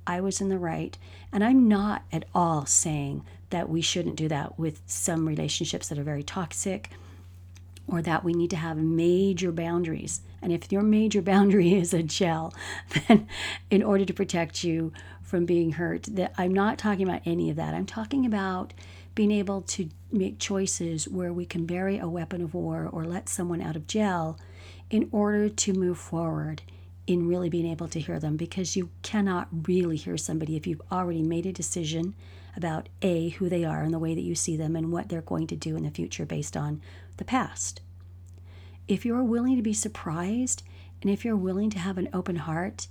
I 0.06 0.20
was 0.20 0.42
in 0.42 0.50
the 0.50 0.58
right. 0.58 0.98
And 1.32 1.42
I'm 1.42 1.66
not 1.66 2.02
at 2.12 2.26
all 2.34 2.66
saying 2.66 3.24
that 3.48 3.70
we 3.70 3.80
shouldn't 3.80 4.16
do 4.16 4.28
that 4.28 4.58
with 4.58 4.82
some 4.84 5.26
relationships 5.26 5.88
that 5.88 5.98
are 5.98 6.04
very 6.04 6.22
toxic 6.22 6.90
or 7.86 8.02
that 8.02 8.24
we 8.24 8.32
need 8.32 8.50
to 8.50 8.56
have 8.56 8.76
major 8.76 9.52
boundaries. 9.52 10.20
And 10.40 10.52
if 10.52 10.72
your 10.72 10.82
major 10.82 11.22
boundary 11.22 11.74
is 11.78 11.92
a 11.94 12.02
gel, 12.02 12.54
then 13.08 13.28
in 13.70 13.82
order 13.82 14.04
to 14.04 14.14
protect 14.14 14.64
you 14.64 14.92
from 15.22 15.46
being 15.46 15.72
hurt, 15.72 16.04
that 16.04 16.34
I'm 16.38 16.52
not 16.52 16.78
talking 16.78 17.08
about 17.08 17.22
any 17.24 17.50
of 17.50 17.56
that. 17.56 17.74
I'm 17.74 17.86
talking 17.86 18.26
about 18.26 18.72
being 19.14 19.30
able 19.30 19.62
to 19.62 19.88
make 20.10 20.38
choices 20.38 21.08
where 21.08 21.32
we 21.32 21.46
can 21.46 21.66
bury 21.66 21.98
a 21.98 22.08
weapon 22.08 22.42
of 22.42 22.54
war 22.54 22.88
or 22.90 23.04
let 23.04 23.28
someone 23.28 23.60
out 23.60 23.76
of 23.76 23.86
jail 23.86 24.38
in 24.90 25.08
order 25.12 25.48
to 25.48 25.72
move 25.72 25.98
forward 25.98 26.62
in 27.06 27.28
really 27.28 27.48
being 27.48 27.66
able 27.66 27.88
to 27.88 28.00
hear 28.00 28.18
them 28.18 28.36
because 28.36 28.76
you 28.76 28.88
cannot 29.02 29.48
really 29.68 29.96
hear 29.96 30.16
somebody 30.16 30.56
if 30.56 30.66
you've 30.66 30.82
already 30.90 31.22
made 31.22 31.46
a 31.46 31.52
decision 31.52 32.14
about 32.56 32.88
A, 33.02 33.30
who 33.30 33.48
they 33.48 33.64
are 33.64 33.82
and 33.82 33.92
the 33.92 33.98
way 33.98 34.14
that 34.14 34.22
you 34.22 34.34
see 34.34 34.56
them 34.56 34.76
and 34.76 34.92
what 34.92 35.08
they're 35.08 35.22
going 35.22 35.46
to 35.48 35.56
do 35.56 35.76
in 35.76 35.82
the 35.82 35.90
future 35.90 36.26
based 36.26 36.56
on 36.56 36.80
the 37.16 37.24
past. 37.24 37.80
If 38.86 39.04
you're 39.04 39.22
willing 39.22 39.56
to 39.56 39.62
be 39.62 39.72
surprised 39.72 40.62
and 41.02 41.10
if 41.10 41.24
you're 41.24 41.36
willing 41.36 41.70
to 41.70 41.78
have 41.78 41.98
an 41.98 42.08
open 42.12 42.36
heart, 42.36 42.86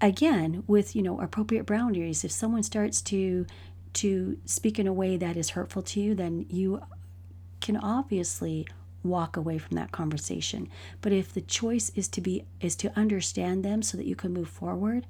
again 0.00 0.62
with 0.66 0.94
you 0.94 1.02
know 1.02 1.20
appropriate 1.20 1.66
boundaries 1.66 2.24
if 2.24 2.30
someone 2.30 2.62
starts 2.62 3.00
to 3.00 3.46
to 3.92 4.38
speak 4.44 4.78
in 4.78 4.86
a 4.86 4.92
way 4.92 5.16
that 5.16 5.36
is 5.36 5.50
hurtful 5.50 5.82
to 5.82 6.00
you 6.00 6.14
then 6.14 6.44
you 6.50 6.80
can 7.60 7.76
obviously 7.76 8.66
walk 9.02 9.36
away 9.36 9.56
from 9.56 9.76
that 9.76 9.92
conversation 9.92 10.68
but 11.00 11.12
if 11.12 11.32
the 11.32 11.40
choice 11.40 11.90
is 11.94 12.08
to 12.08 12.20
be 12.20 12.44
is 12.60 12.76
to 12.76 12.92
understand 12.98 13.64
them 13.64 13.82
so 13.82 13.96
that 13.96 14.06
you 14.06 14.16
can 14.16 14.32
move 14.32 14.48
forward 14.48 15.06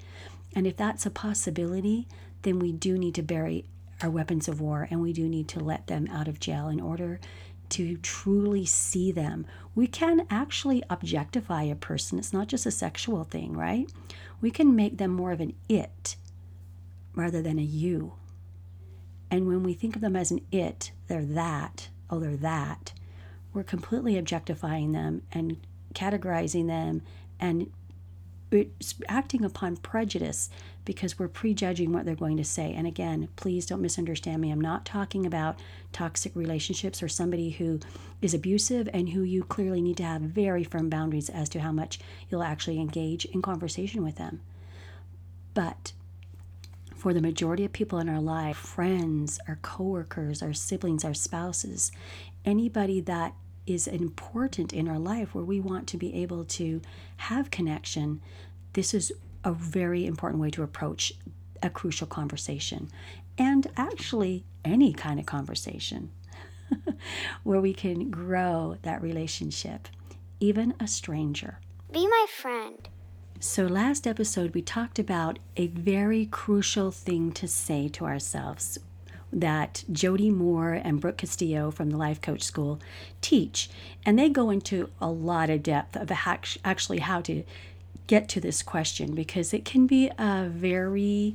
and 0.55 0.67
if 0.67 0.77
that's 0.77 1.07
a 1.07 1.11
possibility 1.11 2.07
then 2.43 2.59
we 2.59 2.71
do 2.71 2.97
need 2.97 3.15
to 3.15 3.23
bury 3.23 3.65
are 4.03 4.11
weapons 4.11 4.49
of 4.49 4.61
war, 4.61 4.87
and 4.91 5.01
we 5.01 5.13
do 5.13 5.29
need 5.29 5.49
to 5.49 5.61
let 5.61 5.87
them 5.87 6.07
out 6.11 6.29
of 6.29 6.41
jail 6.41 6.69
in 6.69 6.81
order 6.81 7.21
to 7.71 7.97
truly 7.99 8.65
see 8.65 9.11
them. 9.11 9.47
We 9.75 9.87
can 9.87 10.27
actually 10.31 10.83
objectify 10.89 11.65
a 11.65 11.75
person. 11.75 12.19
It's 12.19 12.33
not 12.33 12.49
just 12.49 12.67
a 12.67 12.71
sexual 12.71 13.25
thing, 13.25 13.57
right? 13.57 13.91
We 14.41 14.51
can 14.51 14.77
make 14.77 14.99
them 14.99 15.11
more 15.11 15.33
of 15.33 15.41
an 15.41 15.55
it 15.69 16.17
rather 17.15 17.43
than 17.43 17.59
a 17.59 17.63
you. 17.63 18.13
And 19.31 19.49
when 19.49 19.63
we 19.63 19.75
think 19.75 19.97
of 19.97 20.03
them 20.03 20.15
as 20.15 20.31
an 20.31 20.43
it, 20.53 20.93
they're 21.09 21.25
that, 21.25 21.89
oh, 22.09 22.21
they're 22.21 22.37
that, 22.37 22.93
we're 23.53 23.65
completely 23.65 24.19
objectifying 24.19 24.93
them 24.93 25.23
and 25.33 25.57
categorizing 25.95 26.67
them 26.67 27.03
and 27.41 27.73
it's 28.51 28.95
acting 29.09 29.45
upon 29.45 29.77
prejudice 29.77 30.51
because 30.85 31.19
we're 31.19 31.29
prejudging 31.29 31.93
what 31.93 32.05
they're 32.05 32.15
going 32.15 32.37
to 32.37 32.45
say. 32.45 32.73
And 32.73 32.87
again, 32.87 33.29
please 33.37 33.67
don't 33.67 33.83
misunderstand 33.83 34.41
me. 34.41 34.51
I'm 34.51 34.61
not 34.61 34.85
talking 34.85 35.27
about 35.27 35.59
toxic 35.93 36.35
relationships 36.37 37.03
or 37.03 37.09
somebody 37.09 37.51
who 37.51 37.81
is 38.23 38.35
abusive 38.35 38.89
and 38.93 39.09
who 39.09 39.23
you 39.23 39.43
clearly 39.43 39.81
need 39.81 39.97
to 39.97 40.05
have 40.05 40.23
very 40.23 40.63
firm 40.63 40.89
boundaries 40.89 41.29
as 41.29 41.49
to 41.51 41.61
how 41.61 41.73
much 41.73 41.99
you'll 42.31 42.43
actually 42.43 42.79
engage 42.79 43.25
in 43.27 43.43
conversation 43.43 44.05
with 44.05 44.17
them. 44.17 44.41
But 45.55 45.93
for 46.95 47.13
the 47.13 47.21
majority 47.21 47.65
of 47.65 47.73
people 47.73 47.99
in 47.99 48.09
our 48.09 48.21
life, 48.21 48.57
friends, 48.57 49.41
our 49.49 49.59
coworkers, 49.63 50.43
our 50.43 50.53
siblings, 50.53 51.05
our 51.05 51.15
spouses, 51.15 51.91
anybody 52.45 53.01
that 53.01 53.35
is 53.67 53.87
important 53.87 54.73
in 54.73 54.89
our 54.89 54.99
life 54.99 55.35
where 55.35 55.45
we 55.45 55.61
want 55.61 55.87
to 55.89 55.97
be 55.97 56.15
able 56.15 56.45
to 56.45 56.81
have 57.17 57.51
connection, 57.51 58.21
this 58.73 58.95
is 58.95 59.13
a 59.45 59.53
very 59.53 60.07
important 60.07 60.41
way 60.41 60.51
to 60.51 60.63
approach 60.63 61.13
a 61.63 61.71
crucial 61.71 62.07
conversation 62.07 62.89
and 63.39 63.67
actually 63.77 64.45
any 64.65 64.93
kind 64.93 65.19
of 65.19 65.27
conversation 65.27 66.11
where 67.43 67.61
we 67.61 67.73
can 67.73 68.11
grow 68.11 68.77
that 68.83 69.03
relationship, 69.03 69.89
even 70.41 70.75
a 70.81 70.87
stranger. 70.87 71.59
Be 71.93 72.07
my 72.07 72.27
friend. 72.29 72.89
So, 73.39 73.67
last 73.67 74.07
episode, 74.07 74.55
we 74.55 74.63
talked 74.63 74.99
about 74.99 75.39
a 75.57 75.67
very 75.67 76.27
crucial 76.27 76.91
thing 76.91 77.33
to 77.33 77.47
say 77.47 77.89
to 77.89 78.07
ourselves 78.07 78.79
that 79.33 79.85
Jody 79.91 80.31
Moore 80.31 80.73
and 80.73 81.01
Brooke 81.01 81.19
Castillo 81.19 81.71
from 81.71 81.91
the 81.91 81.97
Life 81.97 82.21
Coach 82.21 82.43
School 82.43 82.81
teach. 83.21 83.69
And 84.05 84.19
they 84.19 84.29
go 84.29 84.51
into 84.51 84.91
a 85.01 85.11
lot 85.11 85.51
of 85.51 85.63
depth 85.63 85.97
of 85.97 86.11
actually 86.65 86.99
how 87.01 87.21
to 87.23 87.43
get 88.07 88.29
to 88.31 88.41
this 88.41 88.63
question 88.63 89.15
because 89.15 89.53
it 89.53 89.65
can 89.65 89.87
be 89.87 90.11
a 90.19 90.47
very 90.49 91.35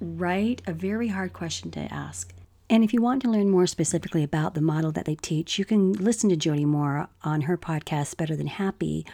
right, 0.00 0.62
a 0.66 0.72
very 0.72 1.08
hard 1.08 1.32
question 1.32 1.70
to 1.72 1.80
ask. 1.92 2.32
And 2.68 2.82
if 2.82 2.92
you 2.92 3.00
want 3.00 3.22
to 3.22 3.30
learn 3.30 3.50
more 3.50 3.66
specifically 3.66 4.22
about 4.24 4.54
the 4.54 4.60
model 4.60 4.90
that 4.92 5.04
they 5.04 5.14
teach, 5.14 5.58
you 5.58 5.64
can 5.64 5.92
listen 5.92 6.28
to 6.30 6.36
Jody 6.36 6.64
Moore 6.64 7.08
on 7.22 7.42
her 7.42 7.56
podcast, 7.56 8.16
Better 8.16 8.34
Than 8.34 8.48
Happy, 8.48 9.06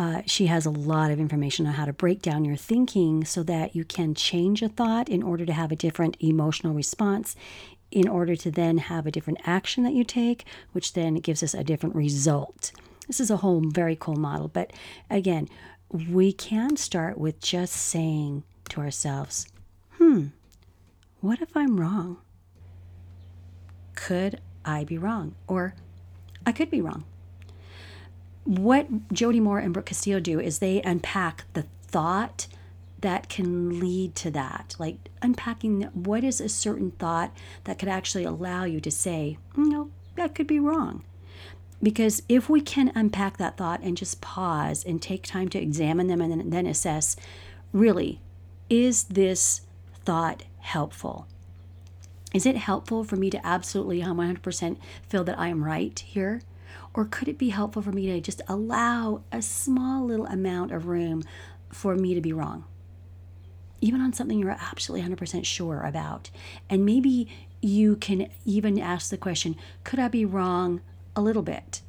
uh, 0.00 0.22
she 0.24 0.46
has 0.46 0.64
a 0.64 0.70
lot 0.70 1.10
of 1.10 1.20
information 1.20 1.66
on 1.66 1.74
how 1.74 1.84
to 1.84 1.92
break 1.92 2.22
down 2.22 2.42
your 2.42 2.56
thinking 2.56 3.22
so 3.22 3.42
that 3.42 3.76
you 3.76 3.84
can 3.84 4.14
change 4.14 4.62
a 4.62 4.68
thought 4.70 5.10
in 5.10 5.22
order 5.22 5.44
to 5.44 5.52
have 5.52 5.70
a 5.70 5.76
different 5.76 6.16
emotional 6.20 6.72
response, 6.72 7.36
in 7.90 8.08
order 8.08 8.34
to 8.34 8.50
then 8.50 8.78
have 8.78 9.06
a 9.06 9.10
different 9.10 9.40
action 9.44 9.84
that 9.84 9.92
you 9.92 10.02
take, 10.02 10.46
which 10.72 10.94
then 10.94 11.16
gives 11.16 11.42
us 11.42 11.52
a 11.52 11.62
different 11.62 11.94
result. 11.94 12.72
This 13.08 13.20
is 13.20 13.30
a 13.30 13.36
whole 13.36 13.60
very 13.60 13.94
cool 13.94 14.16
model. 14.16 14.48
But 14.48 14.72
again, 15.10 15.50
we 15.90 16.32
can 16.32 16.78
start 16.78 17.18
with 17.18 17.38
just 17.38 17.74
saying 17.74 18.42
to 18.70 18.80
ourselves, 18.80 19.48
hmm, 19.98 20.28
what 21.20 21.42
if 21.42 21.54
I'm 21.54 21.78
wrong? 21.78 22.16
Could 23.96 24.40
I 24.64 24.84
be 24.84 24.96
wrong? 24.96 25.34
Or 25.46 25.74
I 26.46 26.52
could 26.52 26.70
be 26.70 26.80
wrong 26.80 27.04
what 28.44 29.12
Jody 29.12 29.40
Moore 29.40 29.58
and 29.58 29.72
Brooke 29.72 29.86
Castillo 29.86 30.20
do 30.20 30.40
is 30.40 30.58
they 30.58 30.82
unpack 30.82 31.44
the 31.52 31.66
thought 31.82 32.46
that 33.00 33.28
can 33.28 33.80
lead 33.80 34.14
to 34.16 34.30
that. 34.30 34.76
Like 34.78 34.96
unpacking 35.22 35.82
what 35.94 36.24
is 36.24 36.40
a 36.40 36.48
certain 36.48 36.90
thought 36.92 37.32
that 37.64 37.78
could 37.78 37.88
actually 37.88 38.24
allow 38.24 38.64
you 38.64 38.80
to 38.80 38.90
say, 38.90 39.38
mm, 39.56 39.66
no, 39.66 39.90
that 40.16 40.34
could 40.34 40.46
be 40.46 40.60
wrong. 40.60 41.04
Because 41.82 42.22
if 42.28 42.50
we 42.50 42.60
can 42.60 42.92
unpack 42.94 43.38
that 43.38 43.56
thought 43.56 43.80
and 43.82 43.96
just 43.96 44.20
pause 44.20 44.84
and 44.84 45.00
take 45.00 45.26
time 45.26 45.48
to 45.48 45.58
examine 45.58 46.08
them 46.08 46.20
and 46.20 46.30
then, 46.30 46.50
then 46.50 46.66
assess, 46.66 47.16
really, 47.72 48.20
is 48.68 49.04
this 49.04 49.62
thought 50.04 50.42
helpful? 50.58 51.26
Is 52.34 52.44
it 52.46 52.56
helpful 52.56 53.02
for 53.02 53.16
me 53.16 53.30
to 53.30 53.44
absolutely 53.44 54.02
100% 54.02 54.76
feel 55.08 55.24
that 55.24 55.38
I 55.38 55.48
am 55.48 55.64
right 55.64 55.98
here? 55.98 56.42
Or 56.92 57.04
could 57.04 57.28
it 57.28 57.38
be 57.38 57.50
helpful 57.50 57.82
for 57.82 57.92
me 57.92 58.06
to 58.06 58.20
just 58.20 58.42
allow 58.48 59.22
a 59.30 59.42
small 59.42 60.04
little 60.04 60.26
amount 60.26 60.72
of 60.72 60.86
room 60.86 61.22
for 61.68 61.94
me 61.94 62.14
to 62.14 62.20
be 62.20 62.32
wrong? 62.32 62.64
Even 63.80 64.00
on 64.00 64.12
something 64.12 64.38
you're 64.38 64.50
absolutely 64.50 65.08
100% 65.08 65.44
sure 65.44 65.80
about. 65.82 66.30
And 66.68 66.84
maybe 66.84 67.28
you 67.60 67.96
can 67.96 68.28
even 68.44 68.78
ask 68.78 69.10
the 69.10 69.16
question 69.16 69.56
could 69.84 69.98
I 69.98 70.08
be 70.08 70.24
wrong 70.24 70.80
a 71.14 71.22
little 71.22 71.42
bit? 71.42 71.82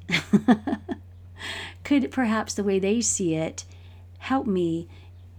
could 1.83 2.11
perhaps 2.11 2.53
the 2.53 2.63
way 2.63 2.79
they 2.79 3.01
see 3.01 3.35
it 3.35 3.65
help 4.19 4.45
me 4.45 4.87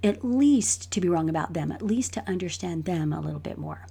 at 0.03 0.25
least 0.25 0.91
to 0.91 1.01
be 1.01 1.09
wrong 1.09 1.29
about 1.29 1.53
them, 1.53 1.71
at 1.71 1.83
least 1.83 2.13
to 2.15 2.29
understand 2.29 2.85
them 2.85 3.13
a 3.13 3.21
little 3.21 3.41
bit 3.41 3.59
more? 3.59 3.87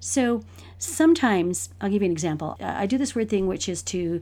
So 0.00 0.42
sometimes, 0.78 1.70
I'll 1.80 1.90
give 1.90 2.02
you 2.02 2.06
an 2.06 2.12
example. 2.12 2.56
I 2.60 2.86
do 2.86 2.98
this 2.98 3.14
weird 3.14 3.30
thing, 3.30 3.46
which 3.46 3.68
is 3.68 3.82
to 3.84 4.20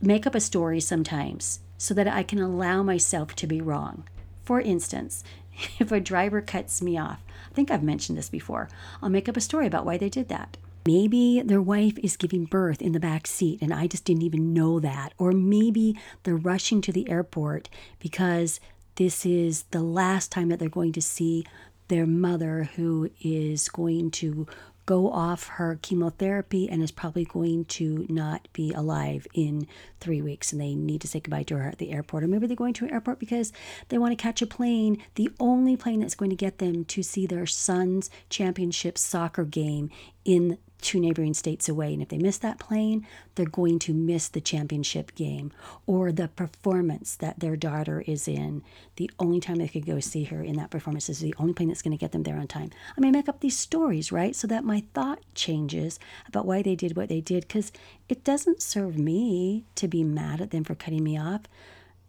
make 0.00 0.26
up 0.26 0.34
a 0.34 0.40
story 0.40 0.80
sometimes 0.80 1.60
so 1.78 1.94
that 1.94 2.08
I 2.08 2.22
can 2.22 2.38
allow 2.38 2.82
myself 2.82 3.34
to 3.36 3.46
be 3.46 3.60
wrong. 3.60 4.04
For 4.44 4.60
instance, 4.60 5.24
if 5.78 5.92
a 5.92 6.00
driver 6.00 6.40
cuts 6.40 6.82
me 6.82 6.98
off, 6.98 7.22
I 7.50 7.54
think 7.54 7.70
I've 7.70 7.82
mentioned 7.82 8.18
this 8.18 8.28
before, 8.28 8.68
I'll 9.02 9.10
make 9.10 9.28
up 9.28 9.36
a 9.36 9.40
story 9.40 9.66
about 9.66 9.86
why 9.86 9.96
they 9.96 10.08
did 10.08 10.28
that. 10.28 10.56
Maybe 10.86 11.42
their 11.42 11.60
wife 11.60 11.98
is 11.98 12.16
giving 12.16 12.46
birth 12.46 12.80
in 12.80 12.92
the 12.92 13.00
back 13.00 13.26
seat 13.26 13.60
and 13.60 13.72
I 13.72 13.86
just 13.86 14.04
didn't 14.04 14.22
even 14.22 14.54
know 14.54 14.80
that. 14.80 15.12
Or 15.18 15.32
maybe 15.32 15.98
they're 16.22 16.36
rushing 16.36 16.80
to 16.82 16.92
the 16.92 17.08
airport 17.10 17.68
because 17.98 18.60
this 18.96 19.26
is 19.26 19.64
the 19.70 19.82
last 19.82 20.32
time 20.32 20.48
that 20.48 20.58
they're 20.58 20.68
going 20.68 20.92
to 20.92 21.02
see 21.02 21.44
their 21.88 22.06
mother 22.06 22.70
who 22.76 23.10
is 23.20 23.68
going 23.68 24.10
to 24.12 24.46
go 24.90 25.08
off 25.08 25.46
her 25.46 25.78
chemotherapy 25.82 26.68
and 26.68 26.82
is 26.82 26.90
probably 26.90 27.24
going 27.24 27.64
to 27.64 28.04
not 28.08 28.48
be 28.52 28.72
alive 28.72 29.24
in 29.34 29.64
three 30.00 30.20
weeks 30.20 30.50
and 30.50 30.60
they 30.60 30.74
need 30.74 31.00
to 31.00 31.06
say 31.06 31.20
goodbye 31.20 31.44
to 31.44 31.56
her 31.56 31.68
at 31.68 31.78
the 31.78 31.92
airport. 31.92 32.24
Or 32.24 32.26
maybe 32.26 32.48
they're 32.48 32.56
going 32.56 32.74
to 32.74 32.86
an 32.86 32.90
airport 32.90 33.20
because 33.20 33.52
they 33.88 33.98
want 33.98 34.10
to 34.10 34.20
catch 34.20 34.42
a 34.42 34.48
plane, 34.48 35.00
the 35.14 35.30
only 35.38 35.76
plane 35.76 36.00
that's 36.00 36.16
going 36.16 36.30
to 36.30 36.36
get 36.36 36.58
them 36.58 36.84
to 36.86 37.04
see 37.04 37.24
their 37.24 37.46
son's 37.46 38.10
championship 38.30 38.98
soccer 38.98 39.44
game 39.44 39.90
in 40.24 40.58
two 40.80 41.00
neighboring 41.00 41.34
states 41.34 41.68
away. 41.68 41.92
And 41.92 42.02
if 42.02 42.08
they 42.08 42.18
miss 42.18 42.38
that 42.38 42.58
plane, 42.58 43.06
they're 43.34 43.46
going 43.46 43.78
to 43.80 43.94
miss 43.94 44.28
the 44.28 44.40
championship 44.40 45.14
game 45.14 45.52
or 45.86 46.12
the 46.12 46.28
performance 46.28 47.16
that 47.16 47.40
their 47.40 47.56
daughter 47.56 48.02
is 48.06 48.26
in. 48.26 48.62
The 48.96 49.10
only 49.18 49.40
time 49.40 49.56
they 49.56 49.68
could 49.68 49.86
go 49.86 50.00
see 50.00 50.24
her 50.24 50.42
in 50.42 50.56
that 50.56 50.70
performance 50.70 51.08
is 51.08 51.20
the 51.20 51.34
only 51.38 51.52
plane 51.52 51.68
that's 51.68 51.82
going 51.82 51.96
to 51.96 52.00
get 52.00 52.12
them 52.12 52.22
there 52.22 52.38
on 52.38 52.46
time. 52.46 52.70
I 52.96 53.00
may 53.00 53.10
make 53.10 53.28
up 53.28 53.40
these 53.40 53.58
stories, 53.58 54.10
right? 54.10 54.34
So 54.34 54.46
that 54.46 54.64
my 54.64 54.84
thought 54.94 55.20
changes 55.34 55.98
about 56.26 56.46
why 56.46 56.62
they 56.62 56.74
did 56.74 56.96
what 56.96 57.08
they 57.08 57.20
did 57.20 57.46
because 57.46 57.72
it 58.08 58.24
doesn't 58.24 58.62
serve 58.62 58.98
me 58.98 59.64
to 59.76 59.88
be 59.88 60.04
mad 60.04 60.40
at 60.40 60.50
them 60.50 60.64
for 60.64 60.74
cutting 60.74 61.04
me 61.04 61.18
off. 61.18 61.42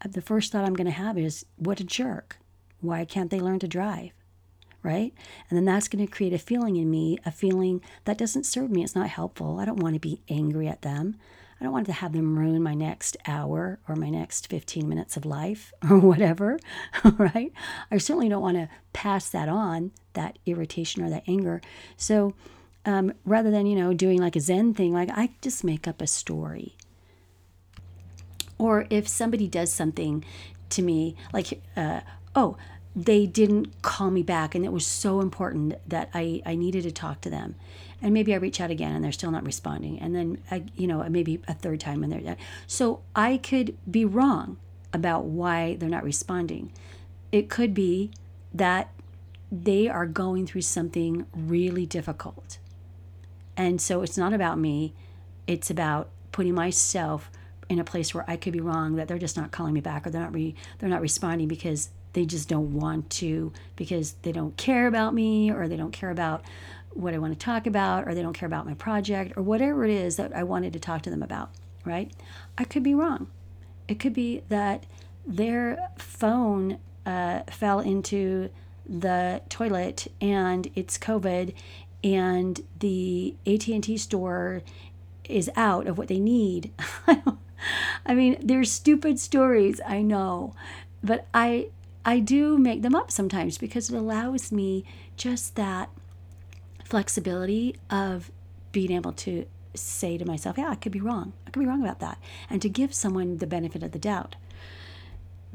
Uh, 0.04 0.10
the 0.10 0.22
first 0.22 0.52
thought 0.52 0.66
I'm 0.66 0.74
going 0.74 0.86
to 0.86 0.92
have 0.92 1.18
is, 1.18 1.46
what 1.58 1.80
a 1.80 1.84
jerk. 1.84 2.38
Why 2.80 3.06
can't 3.06 3.30
they 3.30 3.40
learn 3.40 3.60
to 3.60 3.68
drive? 3.68 4.12
Right? 4.84 5.14
And 5.50 5.58
then 5.58 5.66
that's 5.66 5.88
going 5.88 6.06
to 6.06 6.12
create 6.12 6.34
a 6.34 6.40
feeling 6.40 6.76
in 6.76 6.90
me, 6.90 7.18
a 7.26 7.32
feeling 7.32 7.82
that 8.06 8.18
doesn't 8.18 8.46
serve 8.46 8.72
me. 8.72 8.84
It's 8.84 8.96
not 8.96 9.10
helpful. 9.10 9.60
I 9.60 9.66
don't 9.66 9.80
want 9.80 9.96
to 9.96 10.00
be 10.00 10.22
angry 10.30 10.68
at 10.68 10.82
them. 10.82 11.16
I 11.60 11.64
don't 11.64 11.74
want 11.74 11.86
to 11.86 11.94
have 11.94 12.14
them 12.14 12.40
ruin 12.40 12.64
my 12.64 12.74
next 12.74 13.18
hour 13.28 13.78
or 13.88 13.96
my 13.96 14.10
next 14.10 14.48
15 14.48 14.90
minutes 14.90 15.16
of 15.16 15.26
life 15.26 15.72
or 15.90 16.00
whatever, 16.00 16.60
right? 17.18 17.54
I 17.92 17.98
certainly 18.00 18.30
don't 18.30 18.42
want 18.42 18.58
to 18.58 18.70
pass 18.94 19.30
that 19.30 19.48
on, 19.48 19.92
that 20.14 20.40
irritation 20.48 21.04
or 21.04 21.10
that 21.12 21.24
anger. 21.28 21.62
So 21.98 22.34
um, 22.84 23.14
rather 23.26 23.52
than, 23.52 23.68
you 23.68 23.76
know, 23.76 23.94
doing 23.94 24.20
like 24.20 24.36
a 24.36 24.40
Zen 24.40 24.74
thing, 24.74 24.92
like 24.92 25.10
I 25.14 25.30
just 25.42 25.64
make 25.64 25.88
up 25.88 26.02
a 26.02 26.08
story. 26.08 26.76
Or 28.58 28.88
if 28.90 29.08
somebody 29.08 29.48
does 29.48 29.72
something 29.72 30.24
to 30.72 30.82
me, 30.82 31.16
like, 31.32 31.62
uh, 31.76 32.02
oh, 32.36 32.58
they 32.96 33.26
didn't 33.26 33.82
call 33.82 34.12
me 34.12 34.22
back 34.22 34.54
and 34.54 34.66
it 34.66 34.74
was 34.74 34.86
so 34.86 35.22
important 35.22 35.76
that 35.88 36.10
I, 36.14 36.42
I 36.46 36.56
needed 36.56 36.84
to 36.84 36.92
talk 36.92 37.22
to 37.22 37.30
them. 37.30 37.56
And 38.02 38.14
maybe 38.14 38.34
i 38.34 38.38
reach 38.38 38.60
out 38.60 38.72
again 38.72 38.94
and 38.94 39.04
they're 39.04 39.12
still 39.12 39.32
not 39.32 39.46
responding. 39.46 40.00
And 40.00 40.16
then 40.16 40.40
I, 40.50 40.64
you 40.76 40.88
know 40.88 41.08
maybe 41.10 41.42
a 41.48 41.54
third 41.54 41.80
time 41.80 42.04
and 42.04 42.12
they're 42.12 42.38
so 42.68 43.02
i 43.16 43.38
could 43.38 43.78
be 43.90 44.04
wrong 44.06 44.58
about 44.94 45.26
why 45.26 45.76
they're 45.76 45.90
not 45.90 46.04
responding. 46.04 46.72
It 47.32 47.50
could 47.50 47.74
be 47.74 48.12
that 48.54 48.92
they 49.52 49.88
are 49.88 50.06
going 50.06 50.46
through 50.46 50.62
something 50.62 51.26
really 51.34 51.86
difficult. 51.86 52.58
And 53.56 53.82
so 53.82 54.02
it's 54.02 54.18
not 54.18 54.34
about 54.34 54.58
me, 54.58 54.94
it's 55.48 55.70
about 55.70 56.10
putting 56.32 56.54
myself 56.54 57.30
in 57.70 57.80
a 57.80 57.84
place 57.84 58.14
where 58.14 58.26
I 58.28 58.36
could 58.36 58.54
be 58.54 58.60
wrong, 58.60 58.96
that 58.96 59.08
they're 59.08 59.18
just 59.18 59.38
not 59.38 59.52
calling 59.52 59.74
me 59.74 59.82
back 59.82 60.06
or 60.06 60.10
they're 60.10 60.22
not 60.22 60.34
re- 60.34 60.56
they're 60.80 60.90
not 60.90 61.02
responding 61.02 61.48
because 61.48 61.90
they 62.14 62.26
just 62.26 62.50
don't 62.50 62.74
want 62.74 63.10
to 63.10 63.52
because 63.76 64.14
they 64.22 64.32
don't 64.32 64.56
care 64.58 64.88
about 64.88 65.14
me 65.14 65.52
or 65.52 65.68
they 65.68 65.78
don't 65.78 65.92
care 65.92 66.10
about 66.10 66.44
what 66.94 67.14
I 67.14 67.18
want 67.18 67.34
to 67.34 67.46
talk 67.46 67.68
about 67.68 68.08
or 68.08 68.14
they 68.14 68.22
don't 68.22 68.34
care 68.34 68.48
about 68.48 68.66
my 68.66 68.74
project 68.74 69.34
or 69.38 69.44
whatever 69.44 69.86
it 69.86 69.92
is 69.92 70.18
that 70.18 70.36
I 70.36 70.44
wanted 70.44 70.74
to 70.74 70.80
talk 70.80 71.02
to 71.04 71.10
them 71.10 71.24
about, 71.24 71.52
right? 71.86 72.12
I 72.58 72.66
could 72.66 72.84
be 72.84 72.94
wrong. 72.94 73.28
It 73.88 74.00
could 74.00 74.14
be 74.14 74.44
that 74.50 74.86
their 75.26 75.90
phone 75.98 76.80
uh, 77.06 77.42
fell 77.50 77.80
into 77.80 78.50
the 78.88 79.42
toilet 79.50 80.08
and 80.20 80.70
it's 80.76 80.98
COVID 80.98 81.54
and 82.04 82.62
the 82.80 83.36
AT&T 83.46 83.98
store 83.98 84.64
is 85.26 85.50
out 85.56 85.88
of 85.88 85.98
what 85.98 86.08
they 86.08 86.20
need. 86.20 86.72
I 88.06 88.16
mean, 88.16 88.38
they're 88.42 88.64
stupid 88.64 89.20
stories, 89.20 89.80
I 89.86 90.02
know, 90.02 90.56
but 91.04 91.28
I 91.34 91.70
I 92.04 92.20
do 92.20 92.58
make 92.58 92.82
them 92.82 92.96
up 92.96 93.12
sometimes 93.12 93.58
because 93.58 93.90
it 93.90 93.96
allows 93.96 94.52
me 94.52 94.86
just 95.18 95.56
that 95.56 95.90
flexibility 96.84 97.76
of 97.90 98.32
being 98.72 98.92
able 98.92 99.14
to 99.14 99.46
say 99.74 100.18
to 100.18 100.26
myself, 100.26 100.58
yeah, 100.58 100.70
I 100.70 100.76
could 100.76 100.92
be 100.92 101.02
wrong. 101.02 101.34
I 101.46 101.52
could 101.52 101.60
be 101.60 101.66
wrong 101.66 101.82
about 101.82 102.00
that. 102.00 102.18
And 102.50 102.62
to 102.62 102.70
give 102.70 102.94
someone 102.94 103.38
the 103.38 103.48
benefit 103.48 103.84
of 103.84 103.92
the 103.92 104.00
doubt. 104.00 104.36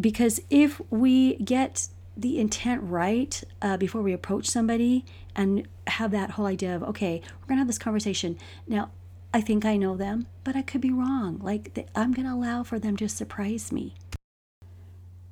Because 0.00 0.40
if 0.50 0.80
we 0.90 1.36
get 1.36 1.88
the 2.16 2.38
intent 2.38 2.82
right 2.82 3.42
uh, 3.60 3.76
before 3.76 4.02
we 4.02 4.12
approach 4.12 4.46
somebody 4.46 5.04
and 5.34 5.68
have 5.86 6.10
that 6.12 6.32
whole 6.32 6.46
idea 6.46 6.74
of, 6.74 6.82
okay, 6.82 7.20
we're 7.40 7.48
going 7.48 7.56
to 7.56 7.60
have 7.60 7.66
this 7.66 7.78
conversation. 7.78 8.38
Now, 8.66 8.90
I 9.34 9.40
think 9.42 9.66
I 9.66 9.76
know 9.76 9.96
them, 9.96 10.26
but 10.44 10.56
I 10.56 10.62
could 10.62 10.80
be 10.80 10.92
wrong. 10.92 11.38
Like, 11.42 11.86
I'm 11.94 12.12
going 12.12 12.26
to 12.26 12.32
allow 12.32 12.62
for 12.62 12.78
them 12.78 12.96
to 12.96 13.08
surprise 13.08 13.70
me. 13.70 13.94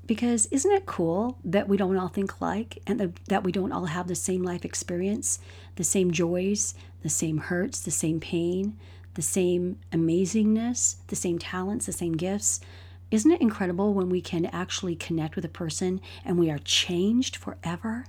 Because 0.07 0.47
isn't 0.47 0.71
it 0.71 0.87
cool 0.87 1.39
that 1.45 1.69
we 1.69 1.77
don't 1.77 1.97
all 1.97 2.09
think 2.09 2.41
alike 2.41 2.79
and 2.87 3.01
the, 3.01 3.13
that 3.29 3.43
we 3.43 3.53
don't 3.53 3.73
all 3.73 3.87
have 3.87 4.07
the 4.07 4.15
same 4.15 4.43
life 4.43 4.65
experience, 4.65 5.39
the 5.77 5.85
same 5.85 6.11
joys, 6.11 6.75
the 7.03 7.09
same 7.09 7.39
hurts, 7.39 7.81
the 7.81 7.91
same 7.91 8.21
pain, 8.21 8.79
the 9.15 9.23
same 9.23 9.79
amazingness, 9.93 10.97
the 11.07 11.17
same 11.17 11.39
talents, 11.39 11.87
the 11.87 11.93
same 11.93 12.13
gifts? 12.13 12.61
Isn't 13.11 13.31
it 13.31 13.41
incredible 13.41 13.95
when 13.95 14.09
we 14.09 14.21
can 14.21 14.47
actually 14.47 14.97
connect 14.97 15.37
with 15.37 15.45
a 15.45 15.51
person 15.51 16.01
and 16.25 16.39
we 16.39 16.51
are 16.51 16.59
changed 16.59 17.37
forever 17.37 18.05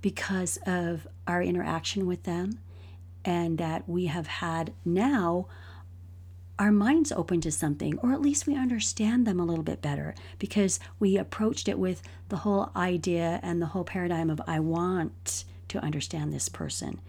because 0.00 0.58
of 0.66 1.06
our 1.26 1.42
interaction 1.42 2.06
with 2.06 2.22
them 2.22 2.60
and 3.24 3.58
that 3.58 3.88
we 3.88 4.06
have 4.06 4.28
had 4.28 4.72
now 4.84 5.48
our 6.58 6.72
minds 6.72 7.12
open 7.12 7.40
to 7.42 7.50
something, 7.50 7.98
or 7.98 8.12
at 8.12 8.22
least 8.22 8.46
we 8.46 8.56
understand 8.56 9.26
them 9.26 9.38
a 9.38 9.44
little 9.44 9.64
bit 9.64 9.82
better 9.82 10.14
because 10.38 10.80
we 10.98 11.16
approached 11.16 11.68
it 11.68 11.78
with 11.78 12.02
the 12.28 12.36
whole 12.36 12.70
idea 12.74 13.40
and 13.42 13.60
the 13.60 13.66
whole 13.66 13.84
paradigm 13.84 14.30
of, 14.30 14.40
I 14.46 14.60
want 14.60 15.44
to 15.68 15.78
understand 15.78 16.32
this 16.32 16.48
person. 16.48 17.00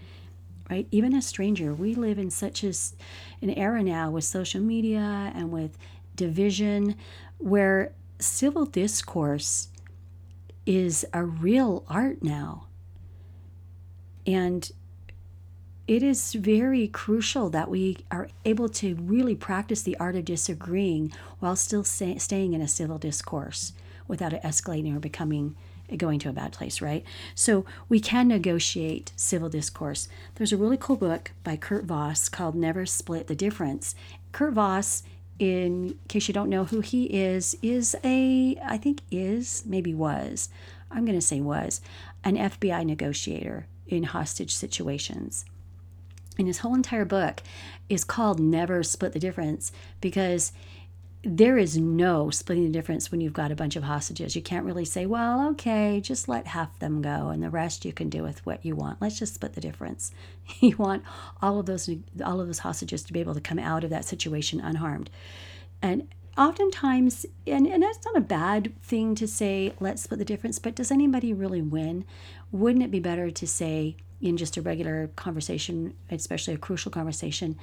Right? 0.69 0.87
Even 0.91 1.15
a 1.15 1.21
stranger, 1.21 1.73
we 1.73 1.95
live 1.95 2.19
in 2.19 2.29
such 2.29 2.61
a, 2.63 2.73
an 3.41 3.51
era 3.51 3.81
now 3.81 4.11
with 4.11 4.25
social 4.25 4.61
media 4.61 5.31
and 5.33 5.49
with 5.49 5.77
division 6.15 6.95
where 7.37 7.93
civil 8.19 8.65
discourse 8.65 9.69
is 10.65 11.05
a 11.13 11.23
real 11.23 11.85
art 11.87 12.21
now. 12.21 12.65
And 14.25 14.69
it 15.87 16.03
is 16.03 16.33
very 16.33 16.87
crucial 16.89 17.49
that 17.49 17.69
we 17.69 17.97
are 18.11 18.27
able 18.43 18.67
to 18.67 18.95
really 18.95 19.35
practice 19.35 19.81
the 19.81 19.97
art 19.97 20.17
of 20.17 20.25
disagreeing 20.25 21.13
while 21.39 21.55
still 21.55 21.83
say, 21.83 22.17
staying 22.17 22.53
in 22.53 22.61
a 22.61 22.67
civil 22.67 22.97
discourse 22.97 23.71
without 24.07 24.33
it 24.33 24.43
escalating 24.43 24.95
or 24.95 24.99
becoming 24.99 25.55
going 25.95 26.19
to 26.19 26.27
a 26.27 26.33
bad 26.33 26.51
place, 26.51 26.81
right? 26.81 27.05
So 27.33 27.65
we 27.87 28.01
can 28.01 28.27
negotiate 28.27 29.13
civil 29.15 29.47
discourse. 29.47 30.09
There's 30.35 30.51
a 30.51 30.57
really 30.57 30.75
cool 30.75 30.97
book 30.97 31.31
by 31.45 31.55
Kurt 31.55 31.85
Voss 31.85 32.27
called 32.27 32.55
Never 32.55 32.85
Split 32.85 33.27
the 33.27 33.35
Difference. 33.35 33.95
Kurt 34.33 34.53
Voss, 34.53 35.03
in 35.39 35.97
case 36.09 36.27
you 36.27 36.33
don't 36.33 36.49
know 36.49 36.65
who 36.65 36.81
he 36.81 37.05
is, 37.05 37.55
is 37.61 37.95
a, 38.03 38.59
I 38.65 38.77
think 38.77 38.99
is, 39.09 39.63
maybe 39.65 39.93
was, 39.93 40.49
I'm 40.91 41.05
going 41.05 41.17
to 41.17 41.25
say 41.25 41.39
was, 41.39 41.79
an 42.25 42.35
FBI 42.35 42.85
negotiator 42.85 43.67
in 43.87 44.03
hostage 44.03 44.53
situations 44.53 45.45
and 46.37 46.47
his 46.47 46.59
whole 46.59 46.75
entire 46.75 47.05
book 47.05 47.41
is 47.89 48.03
called 48.03 48.39
Never 48.39 48.83
Split 48.83 49.13
the 49.13 49.19
Difference 49.19 49.71
because 50.01 50.51
there 51.23 51.57
is 51.57 51.77
no 51.77 52.29
splitting 52.29 52.63
the 52.63 52.71
difference 52.71 53.11
when 53.11 53.21
you've 53.21 53.33
got 53.33 53.51
a 53.51 53.55
bunch 53.55 53.75
of 53.75 53.83
hostages. 53.83 54.35
You 54.35 54.41
can't 54.41 54.65
really 54.65 54.85
say, 54.85 55.05
well, 55.05 55.49
okay, 55.49 55.99
just 55.99 56.29
let 56.29 56.47
half 56.47 56.77
them 56.79 57.01
go 57.01 57.29
and 57.29 57.43
the 57.43 57.49
rest 57.49 57.83
you 57.83 57.91
can 57.91 58.09
do 58.09 58.23
with 58.23 58.45
what 58.45 58.65
you 58.65 58.75
want. 58.75 59.01
Let's 59.01 59.19
just 59.19 59.33
split 59.33 59.53
the 59.53 59.61
difference. 59.61 60.11
You 60.61 60.77
want 60.77 61.03
all 61.41 61.59
of 61.59 61.65
those 61.65 61.89
all 62.23 62.39
of 62.39 62.47
those 62.47 62.59
hostages 62.59 63.03
to 63.03 63.13
be 63.13 63.19
able 63.19 63.33
to 63.33 63.41
come 63.41 63.59
out 63.59 63.83
of 63.83 63.89
that 63.89 64.05
situation 64.05 64.61
unharmed. 64.61 65.09
And 65.81 66.07
oftentimes 66.37 67.25
and, 67.45 67.67
and 67.67 67.83
that's 67.83 68.05
not 68.05 68.15
a 68.15 68.21
bad 68.21 68.73
thing 68.81 69.13
to 69.15 69.27
say, 69.27 69.73
let's 69.81 70.03
split 70.03 70.19
the 70.19 70.25
difference, 70.25 70.57
but 70.57 70.75
does 70.75 70.89
anybody 70.89 71.33
really 71.33 71.61
win? 71.61 72.05
Wouldn't 72.51 72.83
it 72.83 72.91
be 72.91 73.01
better 73.01 73.29
to 73.29 73.45
say, 73.45 73.97
in 74.21 74.37
just 74.37 74.57
a 74.57 74.61
regular 74.61 75.09
conversation, 75.15 75.93
especially 76.09 76.53
a 76.53 76.57
crucial 76.57 76.91
conversation, 76.91 77.57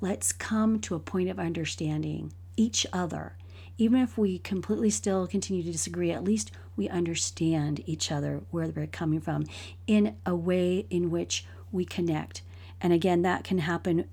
let's 0.00 0.32
come 0.32 0.80
to 0.80 0.94
a 0.94 1.00
point 1.00 1.28
of 1.28 1.38
understanding 1.38 2.32
each 2.56 2.86
other. 2.92 3.34
Even 3.78 4.00
if 4.00 4.18
we 4.18 4.38
completely 4.38 4.90
still 4.90 5.26
continue 5.26 5.62
to 5.62 5.72
disagree, 5.72 6.10
at 6.10 6.24
least 6.24 6.50
we 6.76 6.88
understand 6.88 7.82
each 7.86 8.10
other, 8.12 8.42
where 8.50 8.68
we're 8.68 8.86
coming 8.86 9.20
from, 9.20 9.44
in 9.86 10.16
a 10.26 10.34
way 10.34 10.86
in 10.90 11.10
which 11.10 11.46
we 11.72 11.84
connect. 11.84 12.42
And 12.80 12.92
again, 12.92 13.22
that 13.22 13.44
can 13.44 13.58
happen 13.58 14.08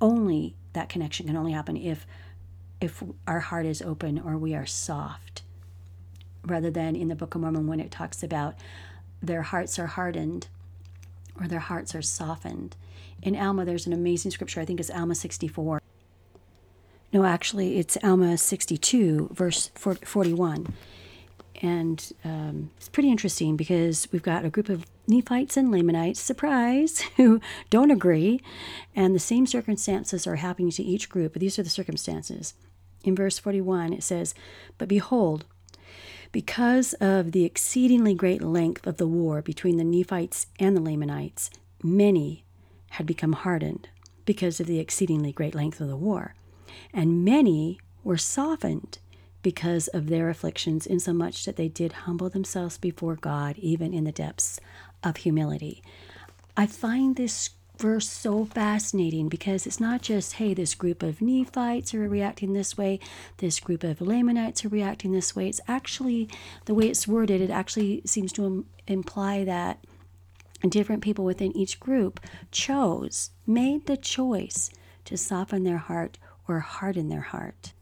only, 0.00 0.54
that 0.72 0.88
connection 0.88 1.26
can 1.26 1.36
only 1.36 1.52
happen 1.52 1.76
if 1.76 2.06
if 2.80 3.02
our 3.26 3.40
heart 3.40 3.66
is 3.66 3.82
open 3.82 4.18
or 4.18 4.38
we 4.38 4.54
are 4.54 4.66
soft 4.66 5.42
rather 6.46 6.70
than 6.70 6.96
in 6.96 7.08
the 7.08 7.14
book 7.14 7.34
of 7.34 7.40
mormon 7.40 7.66
when 7.66 7.80
it 7.80 7.90
talks 7.90 8.22
about 8.22 8.54
their 9.22 9.42
hearts 9.42 9.78
are 9.78 9.86
hardened 9.86 10.48
or 11.40 11.48
their 11.48 11.60
hearts 11.60 11.94
are 11.94 12.02
softened. 12.02 12.76
In 13.22 13.36
Alma, 13.36 13.64
there's 13.64 13.86
an 13.86 13.92
amazing 13.92 14.30
scripture. 14.30 14.60
I 14.60 14.64
think 14.64 14.80
it's 14.80 14.90
Alma 14.90 15.14
64. 15.14 15.80
No, 17.12 17.24
actually, 17.24 17.78
it's 17.78 17.98
Alma 18.04 18.38
62, 18.38 19.30
verse 19.32 19.68
41. 19.74 20.72
And 21.62 22.12
um, 22.24 22.70
it's 22.76 22.88
pretty 22.88 23.10
interesting 23.10 23.56
because 23.56 24.08
we've 24.12 24.22
got 24.22 24.44
a 24.44 24.50
group 24.50 24.68
of 24.68 24.86
Nephites 25.06 25.56
and 25.56 25.70
Lamanites, 25.70 26.20
surprise, 26.20 27.00
who 27.16 27.40
don't 27.68 27.90
agree. 27.90 28.40
And 28.94 29.14
the 29.14 29.18
same 29.20 29.46
circumstances 29.46 30.26
are 30.26 30.36
happening 30.36 30.70
to 30.70 30.82
each 30.82 31.08
group. 31.08 31.32
But 31.32 31.40
these 31.40 31.58
are 31.58 31.62
the 31.62 31.70
circumstances. 31.70 32.54
In 33.02 33.16
verse 33.16 33.38
41, 33.38 33.92
it 33.92 34.02
says, 34.02 34.34
But 34.78 34.88
behold, 34.88 35.44
because 36.32 36.92
of 36.94 37.32
the 37.32 37.44
exceedingly 37.44 38.14
great 38.14 38.42
length 38.42 38.86
of 38.86 38.96
the 38.96 39.06
war 39.06 39.42
between 39.42 39.76
the 39.76 39.84
Nephites 39.84 40.46
and 40.58 40.76
the 40.76 40.80
Lamanites, 40.80 41.50
many 41.82 42.44
had 42.90 43.06
become 43.06 43.32
hardened 43.32 43.88
because 44.24 44.60
of 44.60 44.66
the 44.66 44.78
exceedingly 44.78 45.32
great 45.32 45.54
length 45.54 45.80
of 45.80 45.88
the 45.88 45.96
war, 45.96 46.34
and 46.92 47.24
many 47.24 47.78
were 48.04 48.18
softened 48.18 48.98
because 49.42 49.88
of 49.88 50.08
their 50.08 50.28
afflictions, 50.28 50.86
insomuch 50.86 51.44
that 51.44 51.56
they 51.56 51.68
did 51.68 51.92
humble 51.92 52.28
themselves 52.28 52.78
before 52.78 53.16
God, 53.16 53.56
even 53.58 53.94
in 53.94 54.04
the 54.04 54.12
depths 54.12 54.60
of 55.02 55.18
humility. 55.18 55.82
I 56.56 56.66
find 56.66 57.16
this 57.16 57.50
verse 57.80 58.08
so 58.08 58.44
fascinating 58.44 59.28
because 59.28 59.66
it's 59.66 59.80
not 59.80 60.02
just, 60.02 60.34
hey, 60.34 60.52
this 60.52 60.74
group 60.74 61.02
of 61.02 61.22
Nephites 61.22 61.94
are 61.94 62.08
reacting 62.08 62.52
this 62.52 62.76
way, 62.76 63.00
this 63.38 63.58
group 63.58 63.82
of 63.82 64.00
Lamanites 64.00 64.64
are 64.64 64.68
reacting 64.68 65.12
this 65.12 65.34
way. 65.34 65.48
It's 65.48 65.60
actually, 65.66 66.28
the 66.66 66.74
way 66.74 66.88
it's 66.88 67.08
worded, 67.08 67.40
it 67.40 67.50
actually 67.50 68.02
seems 68.04 68.32
to 68.34 68.44
Im- 68.44 68.66
imply 68.86 69.44
that 69.44 69.82
different 70.68 71.02
people 71.02 71.24
within 71.24 71.56
each 71.56 71.80
group 71.80 72.20
chose, 72.50 73.30
made 73.46 73.86
the 73.86 73.96
choice 73.96 74.70
to 75.06 75.16
soften 75.16 75.64
their 75.64 75.78
heart 75.78 76.18
or 76.46 76.60
harden 76.60 77.08
their 77.08 77.22
heart. 77.22 77.72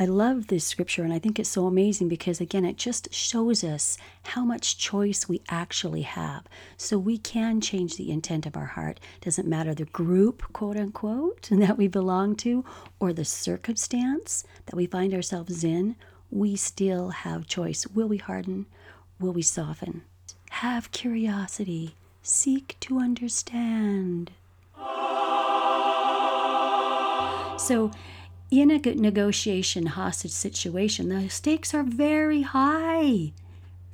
I 0.00 0.06
love 0.06 0.46
this 0.46 0.64
scripture 0.64 1.02
and 1.02 1.12
I 1.12 1.18
think 1.18 1.38
it's 1.38 1.50
so 1.50 1.66
amazing 1.66 2.08
because, 2.08 2.40
again, 2.40 2.64
it 2.64 2.78
just 2.78 3.12
shows 3.12 3.62
us 3.62 3.98
how 4.22 4.46
much 4.46 4.78
choice 4.78 5.28
we 5.28 5.42
actually 5.50 6.00
have. 6.02 6.44
So 6.78 6.96
we 6.96 7.18
can 7.18 7.60
change 7.60 7.98
the 7.98 8.10
intent 8.10 8.46
of 8.46 8.56
our 8.56 8.64
heart. 8.64 8.98
Doesn't 9.20 9.46
matter 9.46 9.74
the 9.74 9.84
group, 9.84 10.54
quote 10.54 10.78
unquote, 10.78 11.48
that 11.52 11.76
we 11.76 11.86
belong 11.86 12.34
to 12.36 12.64
or 12.98 13.12
the 13.12 13.26
circumstance 13.26 14.42
that 14.64 14.74
we 14.74 14.86
find 14.86 15.12
ourselves 15.12 15.62
in, 15.62 15.96
we 16.30 16.56
still 16.56 17.10
have 17.10 17.46
choice. 17.46 17.86
Will 17.88 18.08
we 18.08 18.16
harden? 18.16 18.64
Will 19.18 19.34
we 19.34 19.42
soften? 19.42 20.00
Have 20.48 20.92
curiosity. 20.92 21.94
Seek 22.22 22.74
to 22.80 23.00
understand. 23.00 24.30
So, 27.58 27.90
in 28.50 28.70
a 28.70 28.78
negotiation 28.78 29.86
hostage 29.86 30.32
situation, 30.32 31.08
the 31.08 31.28
stakes 31.28 31.72
are 31.72 31.84
very 31.84 32.42
high. 32.42 33.32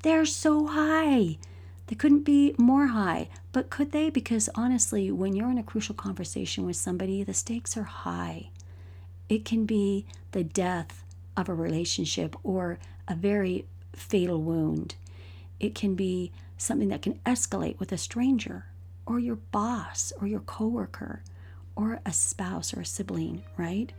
They're 0.03 0.25
so 0.25 0.66
high. 0.66 1.37
They 1.88 1.95
couldn't 1.95 2.25
be 2.25 2.55
more 2.57 2.88
high. 2.88 3.29
But 3.53 3.71
could 3.71 3.92
they? 3.92 4.09
Because 4.11 4.49
honestly, 4.55 5.11
when 5.11 5.37
you're 5.37 5.51
in 5.51 5.59
a 5.59 5.62
crucial 5.62 5.95
conversation 5.95 6.64
with 6.64 6.77
somebody, 6.77 7.23
the 7.23 7.35
stakes 7.35 7.77
are 7.77 7.85
high. 7.85 8.49
It 9.29 9.45
can 9.45 9.66
be 9.66 10.07
the 10.33 10.45
death 10.45 11.05
of 11.37 11.49
a 11.49 11.55
relationship 11.55 12.35
or 12.42 12.79
a 13.09 13.14
very 13.14 13.66
fatal 13.95 14.40
wound. 14.40 14.95
It 15.61 15.75
can 15.75 15.95
be 15.95 16.33
something 16.57 16.88
that 16.88 17.03
can 17.03 17.14
escalate 17.27 17.79
with 17.79 17.92
a 17.92 17.99
stranger 17.99 18.66
or 19.05 19.19
your 19.19 19.37
boss 19.37 20.12
or 20.21 20.27
your 20.27 20.40
coworker 20.40 21.23
or 21.75 22.01
a 22.07 22.12
spouse 22.12 22.75
or 22.75 22.81
a 22.81 22.87
sibling, 22.87 23.42
right? 23.57 23.92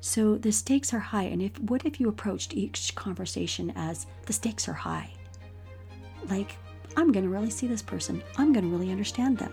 So 0.00 0.36
the 0.36 0.52
stakes 0.52 0.94
are 0.94 1.00
high. 1.00 1.24
And 1.24 1.42
if 1.42 1.58
what 1.60 1.84
if 1.84 2.00
you 2.00 2.08
approached 2.08 2.54
each 2.54 2.94
conversation 2.94 3.72
as 3.76 4.06
the 4.26 4.32
stakes 4.32 4.68
are 4.68 4.72
high? 4.74 5.10
Like, 6.28 6.56
I'm 6.96 7.12
going 7.12 7.24
to 7.24 7.30
really 7.30 7.50
see 7.50 7.66
this 7.66 7.82
person. 7.82 8.22
I'm 8.38 8.52
going 8.52 8.64
to 8.64 8.70
really 8.70 8.90
understand 8.90 9.38
them. 9.38 9.52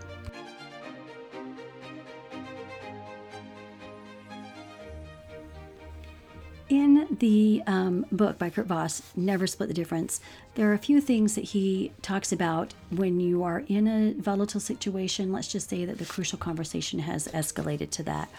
In 6.69 7.17
the 7.19 7.62
um, 7.67 8.06
book 8.12 8.39
by 8.39 8.49
Kurt 8.49 8.65
Voss, 8.65 9.03
Never 9.15 9.45
Split 9.45 9.67
the 9.67 9.75
Difference, 9.75 10.21
there 10.56 10.71
are 10.71 10.73
a 10.73 10.79
few 10.79 11.01
things 11.01 11.36
that 11.36 11.43
he 11.43 11.91
talks 12.01 12.32
about 12.32 12.73
when 12.89 13.19
you 13.19 13.43
are 13.43 13.63
in 13.67 13.88
a 13.88 14.13
volatile 14.19 14.62
situation. 14.62 15.32
Let's 15.32 15.49
just 15.49 15.69
say 15.69 15.86
that 15.86 15.99
the 15.99 16.06
crucial 16.06 16.39
conversation 16.39 16.99
has 16.99 17.27
escalated 17.27 17.91
to 17.91 18.03
that, 18.03 18.29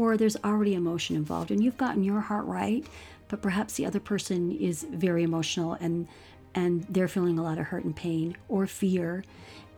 or 0.00 0.16
there's 0.16 0.36
already 0.44 0.74
emotion 0.74 1.14
involved 1.14 1.50
and 1.50 1.62
you've 1.62 1.76
gotten 1.76 2.02
your 2.02 2.20
heart 2.20 2.46
right, 2.46 2.86
but 3.28 3.42
perhaps 3.42 3.74
the 3.74 3.84
other 3.84 4.00
person 4.00 4.50
is 4.50 4.86
very 4.90 5.22
emotional 5.22 5.74
and 5.74 6.08
and 6.54 6.84
they're 6.88 7.06
feeling 7.06 7.38
a 7.38 7.42
lot 7.42 7.58
of 7.58 7.66
hurt 7.66 7.84
and 7.84 7.94
pain 7.94 8.34
or 8.48 8.66
fear. 8.66 9.22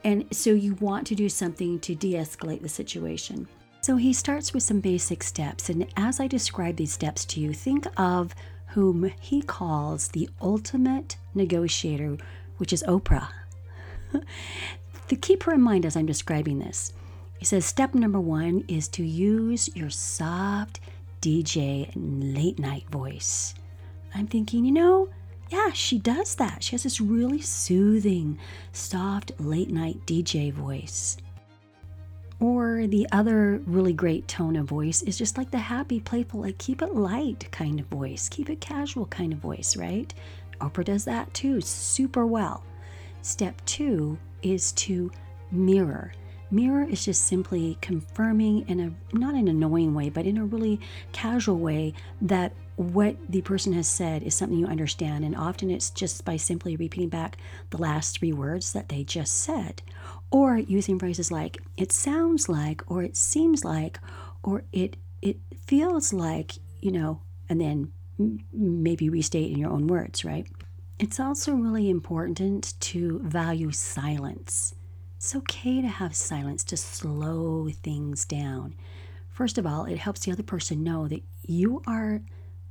And 0.04 0.24
so 0.30 0.50
you 0.50 0.74
want 0.74 1.08
to 1.08 1.16
do 1.16 1.28
something 1.28 1.80
to 1.80 1.96
de 1.96 2.12
escalate 2.14 2.62
the 2.62 2.68
situation. 2.68 3.48
So 3.80 3.96
he 3.96 4.12
starts 4.12 4.54
with 4.54 4.62
some 4.62 4.78
basic 4.78 5.24
steps. 5.24 5.68
And 5.68 5.86
as 5.96 6.20
I 6.20 6.28
describe 6.28 6.76
these 6.76 6.92
steps 6.92 7.24
to 7.26 7.40
you, 7.40 7.52
think 7.52 7.86
of 7.96 8.32
whom 8.68 9.12
he 9.20 9.42
calls 9.42 10.08
the 10.08 10.30
ultimate 10.40 11.16
negotiator, 11.34 12.16
which 12.58 12.72
is 12.72 12.84
Oprah. 12.84 13.28
to 15.08 15.16
keep 15.16 15.42
her 15.42 15.52
in 15.52 15.60
mind 15.60 15.84
as 15.84 15.96
I'm 15.96 16.06
describing 16.06 16.60
this, 16.60 16.92
he 17.42 17.46
says 17.46 17.66
step 17.66 17.92
number 17.92 18.20
one 18.20 18.62
is 18.68 18.86
to 18.86 19.04
use 19.04 19.68
your 19.74 19.90
soft 19.90 20.78
DJ 21.20 21.90
late 21.96 22.60
night 22.60 22.88
voice. 22.88 23.56
I'm 24.14 24.28
thinking, 24.28 24.64
you 24.64 24.70
know, 24.70 25.08
yeah, 25.50 25.72
she 25.72 25.98
does 25.98 26.36
that. 26.36 26.62
She 26.62 26.76
has 26.76 26.84
this 26.84 27.00
really 27.00 27.40
soothing, 27.40 28.38
soft 28.70 29.32
late 29.40 29.70
night 29.70 29.98
DJ 30.06 30.52
voice. 30.52 31.16
Or 32.38 32.86
the 32.86 33.08
other 33.10 33.60
really 33.66 33.92
great 33.92 34.28
tone 34.28 34.54
of 34.54 34.66
voice 34.66 35.02
is 35.02 35.18
just 35.18 35.36
like 35.36 35.50
the 35.50 35.58
happy, 35.58 35.98
playful, 35.98 36.42
like 36.42 36.58
keep 36.58 36.80
it 36.80 36.94
light 36.94 37.50
kind 37.50 37.80
of 37.80 37.86
voice, 37.86 38.28
keep 38.28 38.50
it 38.50 38.60
casual 38.60 39.06
kind 39.06 39.32
of 39.32 39.40
voice, 39.40 39.76
right? 39.76 40.14
Oprah 40.60 40.84
does 40.84 41.04
that 41.06 41.34
too, 41.34 41.60
super 41.60 42.24
well. 42.24 42.62
Step 43.22 43.60
two 43.64 44.16
is 44.42 44.70
to 44.74 45.10
mirror. 45.50 46.12
Mirror 46.52 46.84
is 46.90 47.06
just 47.06 47.24
simply 47.24 47.78
confirming 47.80 48.68
in 48.68 48.78
a 48.78 49.16
not 49.16 49.34
an 49.34 49.48
annoying 49.48 49.94
way, 49.94 50.10
but 50.10 50.26
in 50.26 50.36
a 50.36 50.44
really 50.44 50.78
casual 51.12 51.58
way 51.58 51.94
that 52.20 52.52
what 52.76 53.16
the 53.26 53.40
person 53.40 53.72
has 53.72 53.88
said 53.88 54.22
is 54.22 54.34
something 54.34 54.58
you 54.58 54.66
understand. 54.66 55.24
And 55.24 55.34
often 55.34 55.70
it's 55.70 55.88
just 55.88 56.26
by 56.26 56.36
simply 56.36 56.76
repeating 56.76 57.08
back 57.08 57.38
the 57.70 57.78
last 57.78 58.18
three 58.18 58.34
words 58.34 58.74
that 58.74 58.90
they 58.90 59.02
just 59.02 59.34
said, 59.34 59.80
or 60.30 60.58
using 60.58 60.98
phrases 60.98 61.32
like 61.32 61.56
"it 61.78 61.90
sounds 61.90 62.50
like," 62.50 62.82
or 62.86 63.02
"it 63.02 63.16
seems 63.16 63.64
like," 63.64 63.98
or 64.42 64.64
"it 64.72 64.98
it 65.22 65.38
feels 65.66 66.12
like," 66.12 66.58
you 66.80 66.92
know, 66.92 67.22
and 67.48 67.60
then 67.60 67.92
maybe 68.52 69.08
restate 69.08 69.50
in 69.50 69.58
your 69.58 69.70
own 69.70 69.86
words, 69.86 70.22
right? 70.22 70.46
It's 70.98 71.18
also 71.18 71.54
really 71.54 71.88
important 71.88 72.74
to 72.80 73.20
value 73.20 73.72
silence. 73.72 74.74
It's 75.22 75.36
okay 75.36 75.80
to 75.80 75.86
have 75.86 76.16
silence 76.16 76.64
to 76.64 76.76
slow 76.76 77.68
things 77.84 78.24
down. 78.24 78.74
First 79.30 79.56
of 79.56 79.64
all, 79.64 79.84
it 79.84 79.98
helps 79.98 80.24
the 80.24 80.32
other 80.32 80.42
person 80.42 80.82
know 80.82 81.06
that 81.06 81.22
you 81.46 81.80
are 81.86 82.22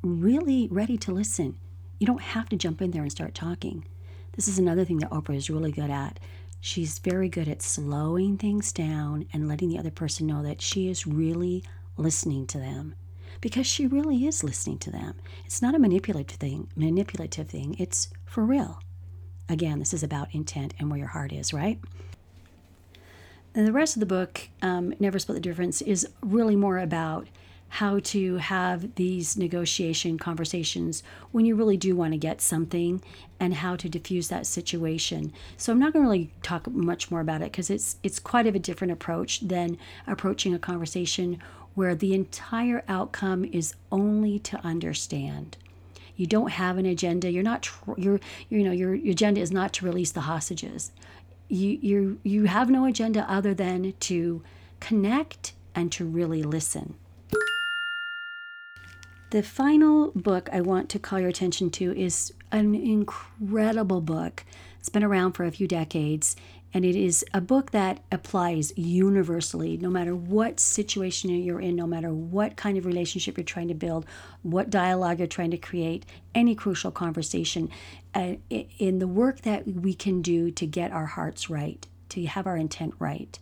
really 0.04 0.68
ready 0.70 0.98
to 0.98 1.14
listen. 1.14 1.56
You 1.98 2.08
don't 2.08 2.22
have 2.22 2.50
to 2.50 2.58
jump 2.58 2.82
in 2.82 2.92
there 2.92 3.04
and 3.04 3.12
start 3.12 3.34
talking. 3.34 3.86
This 4.34 4.50
is 4.50 4.60
another 4.60 4.84
thing 4.84 4.98
that 4.98 5.12
Oprah 5.12 5.38
is 5.38 5.50
really 5.50 5.72
good 5.72 5.90
at. 5.90 6.20
She's 6.60 7.00
very 7.00 7.30
good 7.30 7.48
at 7.48 7.62
slowing 7.62 8.38
things 8.38 8.74
down 8.74 9.28
and 9.32 9.48
letting 9.48 9.70
the 9.70 9.80
other 9.80 9.90
person 9.90 10.28
know 10.28 10.44
that 10.44 10.62
she 10.62 10.90
is 10.90 11.08
really 11.08 11.64
listening 11.96 12.48
to 12.48 12.58
them 12.58 12.96
because 13.40 13.66
she 13.66 13.88
really 13.88 14.26
is 14.26 14.44
listening 14.44 14.78
to 14.80 14.92
them. 14.92 15.14
It's 15.46 15.62
not 15.62 15.74
a 15.74 15.80
manipulative 15.80 16.38
thing, 16.38 16.68
manipulative 16.76 17.48
thing. 17.48 17.78
It's 17.80 18.10
for 18.26 18.44
real. 18.44 18.82
Again, 19.48 19.80
this 19.80 19.94
is 19.94 20.04
about 20.04 20.36
intent 20.36 20.74
and 20.80 20.90
where 20.90 21.00
your 21.00 21.08
heart 21.08 21.32
is, 21.32 21.54
right? 21.54 21.80
And 23.54 23.68
the 23.68 23.74
rest 23.74 23.96
of 23.96 24.00
the 24.00 24.06
book, 24.06 24.50
um, 24.62 24.94
Never 25.00 25.20
Split 25.20 25.36
the 25.36 25.42
Difference, 25.42 25.82
is 25.82 26.08
really 26.22 26.56
more 26.56 26.80
about 26.80 27.28
how 27.76 28.00
to 28.00 28.36
have 28.36 28.96
these 28.96 29.38
negotiation 29.38 30.18
conversations 30.18 31.04
when 31.32 31.46
you 31.46 31.56
really 31.56 31.78
do 31.78 31.96
want 31.96 32.12
to 32.12 32.18
get 32.18 32.42
something 32.42 33.02
and 33.40 33.54
how 33.54 33.78
to 33.78 33.88
diffuse 33.88 34.28
that 34.28 34.46
situation. 34.46 35.32
So 35.56 35.72
I'm 35.72 35.80
not 35.80 35.94
going 35.94 36.04
to 36.04 36.10
really 36.10 36.34
talk 36.44 36.70
much 36.70 37.10
more 37.10 37.22
about 37.22 37.42
it 37.42 37.52
because 37.52 37.70
it's 37.70 37.96
it's 38.04 38.20
quite 38.20 38.46
of 38.46 38.56
a 38.56 38.60
different 38.60 38.92
approach 38.92 39.40
than 39.40 39.78
approaching 40.06 40.54
a 40.54 40.60
conversation 40.60 41.42
where 41.74 41.96
the 41.96 42.14
entire 42.14 42.84
outcome 42.90 43.46
is 43.46 43.74
only 43.90 44.38
to 44.40 44.58
understand. 44.66 45.56
You 46.18 46.28
don't 46.28 46.52
have 46.52 46.78
an 46.78 46.86
agenda. 46.86 47.32
You're 47.32 47.42
not 47.42 47.62
tr- 47.62 47.94
you're 47.98 48.20
you 48.50 48.64
know 48.64 48.72
your, 48.72 48.94
your 48.96 49.14
agenda 49.14 49.40
is 49.40 49.52
not 49.52 49.72
to 49.74 49.86
release 49.86 50.12
the 50.12 50.22
hostages 50.22 50.92
you 51.52 51.78
you 51.82 52.20
you 52.24 52.46
have 52.46 52.70
no 52.70 52.86
agenda 52.86 53.30
other 53.30 53.54
than 53.54 53.94
to 54.00 54.42
connect 54.80 55.54
and 55.76 55.92
to 55.92 56.06
really 56.06 56.44
listen. 56.44 56.96
The 59.32 59.44
final 59.44 60.12
book 60.12 60.50
I 60.52 60.62
want 60.62 60.90
to 60.90 61.00
call 61.00 61.20
your 61.20 61.30
attention 61.30 61.70
to 61.72 61.98
is 61.98 62.34
an 62.52 62.76
incredible 62.76 64.02
book. 64.02 64.44
It's 64.80 64.90
been 64.90 65.04
around 65.04 65.34
for 65.34 65.46
a 65.46 65.52
few 65.52 65.68
decades, 65.68 66.36
and 66.74 66.86
it 66.86 66.96
is 66.96 67.26
a 67.34 67.42
book 67.42 67.72
that 67.72 68.02
applies 68.12 68.72
universally, 68.78 69.78
no 69.78 69.90
matter 69.90 70.16
what 70.16 70.60
situation 70.60 71.30
you're 71.30 71.60
in, 71.60 71.76
no 71.76 71.86
matter 71.86 72.14
what 72.14 72.56
kind 72.56 72.78
of 72.78 72.86
relationship 72.86 73.38
you're 73.38 73.44
trying 73.44 73.68
to 73.68 73.74
build, 73.74 74.06
what 74.42 74.70
dialogue 74.70 75.20
you're 75.20 75.28
trying 75.28 75.52
to 75.52 75.58
create, 75.58 76.06
any 76.34 76.56
crucial 76.56 76.92
conversation. 76.92 77.70
Uh, 78.14 78.36
in 78.50 79.00
the 79.00 79.08
work 79.08 79.42
that 79.42 79.68
we 79.68 79.94
can 79.94 80.22
do 80.22 80.52
to 80.52 80.66
get 80.66 80.92
our 80.92 81.06
hearts 81.06 81.50
right, 81.50 81.88
to 82.10 82.26
have 82.26 82.48
our 82.48 82.58
intent 82.58 82.94
right. 83.00 83.38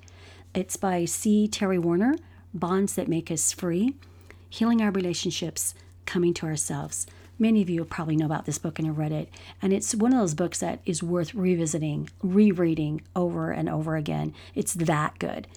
It's 0.54 0.78
by 0.78 1.06
C. 1.06 1.48
Terry 1.48 1.78
Warner, 1.78 2.16
Bonds 2.54 2.96
That 2.96 3.08
Make 3.08 3.30
Us 3.30 3.52
Free 3.52 3.96
Healing 4.50 4.82
Our 4.82 4.92
Relationships, 4.92 5.76
Coming 6.06 6.34
to 6.36 6.48
Ourselves. 6.48 7.06
Many 7.42 7.62
of 7.62 7.70
you 7.70 7.86
probably 7.86 8.18
know 8.18 8.26
about 8.26 8.46
this 8.46 8.58
book 8.58 8.78
and 8.78 8.88
have 8.88 8.98
read 8.98 9.14
it. 9.14 9.30
And 9.62 9.72
it's 9.72 9.96
one 9.96 10.12
of 10.12 10.20
those 10.20 10.34
books 10.34 10.60
that 10.60 10.82
is 10.86 11.02
worth 11.02 11.34
revisiting, 11.34 12.10
rereading 12.22 13.02
over 13.16 13.52
and 13.52 13.70
over 13.70 13.96
again. 13.96 14.34
It's 14.54 14.74
that 14.74 15.18
good. 15.20 15.48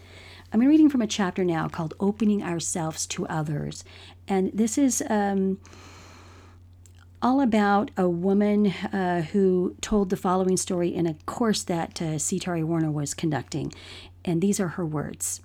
I'm 0.52 0.60
reading 0.60 0.88
from 0.88 1.02
a 1.02 1.06
chapter 1.06 1.44
now 1.44 1.68
called 1.68 1.94
Opening 1.98 2.42
Ourselves 2.42 3.06
to 3.08 3.26
Others. 3.26 3.84
And 4.28 4.52
this 4.54 4.78
is 4.78 5.02
um, 5.10 5.58
all 7.20 7.40
about 7.40 7.90
a 7.96 8.08
woman 8.08 8.66
uh, 8.66 9.22
who 9.32 9.74
told 9.80 10.10
the 10.10 10.16
following 10.16 10.56
story 10.56 10.94
in 10.94 11.06
a 11.06 11.14
course 11.26 11.62
that 11.64 12.00
uh, 12.00 12.18
C. 12.18 12.38
Terry 12.38 12.62
Warner 12.62 12.90
was 12.90 13.14
conducting. 13.14 13.72
And 14.24 14.40
these 14.40 14.60
are 14.60 14.68
her 14.68 14.86
words 14.86 15.40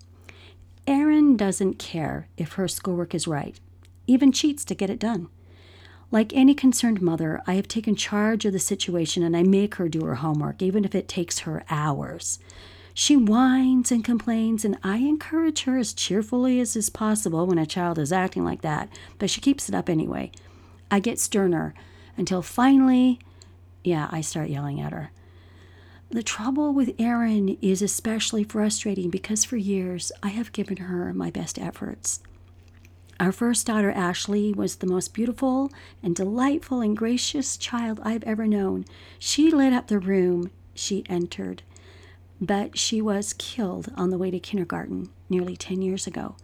Erin 0.86 1.36
doesn't 1.36 1.80
care 1.80 2.28
if 2.38 2.54
her 2.54 2.68
schoolwork 2.68 3.14
is 3.16 3.28
right, 3.28 3.60
even 4.08 4.32
cheats 4.32 4.64
to 4.66 4.76
get 4.76 4.90
it 4.90 5.00
done. 5.00 5.30
Like 6.10 6.34
any 6.34 6.54
concerned 6.54 7.02
mother, 7.02 7.42
I 7.46 7.56
have 7.56 7.68
taken 7.68 7.96
charge 7.96 8.46
of 8.46 8.54
the 8.54 8.60
situation 8.60 9.24
and 9.24 9.36
I 9.36 9.44
make 9.44 9.76
her 9.76 9.90
do 9.90 10.06
her 10.06 10.16
homework, 10.16 10.62
even 10.62 10.86
if 10.86 10.96
it 10.96 11.08
takes 11.08 11.40
her 11.40 11.66
hours. 11.70 12.40
She 12.94 13.16
whines 13.16 13.92
and 13.92 14.04
complains, 14.04 14.66
and 14.66 14.78
I 14.84 14.98
encourage 14.98 15.64
her 15.64 15.78
as 15.78 15.94
cheerfully 15.94 16.60
as 16.60 16.76
is 16.76 16.90
possible 16.90 17.46
when 17.46 17.60
a 17.60 17.66
child 17.66 18.00
is 18.00 18.12
acting 18.12 18.44
like 18.44 18.62
that, 18.62 18.90
but 19.20 19.30
she 19.30 19.40
keeps 19.40 19.70
it 19.70 19.76
up 19.76 19.88
anyway. 19.88 20.32
I 20.90 21.00
get 21.00 21.20
sterner 21.20 21.76
until 22.16 22.42
finally, 22.42 23.20
yeah, 23.84 24.08
I 24.12 24.22
start 24.22 24.50
yelling 24.50 24.82
at 24.82 24.94
her. 24.94 25.12
The 26.10 26.24
trouble 26.24 26.74
with 26.74 26.96
Erin 26.98 27.58
is 27.62 27.82
especially 27.82 28.44
frustrating 28.46 29.10
because 29.10 29.44
for 29.44 29.58
years 29.58 30.12
I 30.24 30.30
have 30.30 30.54
given 30.54 30.78
her 30.78 31.14
my 31.14 31.30
best 31.30 31.60
efforts. 31.60 32.22
Our 33.20 33.32
first 33.32 33.66
daughter, 33.66 33.90
Ashley, 33.90 34.54
was 34.54 34.76
the 34.76 34.86
most 34.86 35.14
beautiful 35.14 35.72
and 36.04 36.16
delightful 36.16 36.82
and 36.82 36.96
gracious 36.96 37.58
child 37.58 38.00
I've 38.04 38.24
ever 38.24 38.46
known. 38.46 38.86
She 39.18 39.50
lit 39.50 39.74
up 39.74 39.88
the 39.88 39.98
room 39.98 40.52
she 40.76 41.04
entered, 41.10 41.64
but 42.40 42.78
she 42.78 43.02
was 43.02 43.34
killed 43.34 43.92
on 43.96 44.12
the 44.12 44.20
way 44.20 44.30
to 44.30 44.40
kindergarten 44.40 45.10
nearly 45.30 45.58
10 45.58 45.82
years 45.82 46.06
ago. 46.06 46.36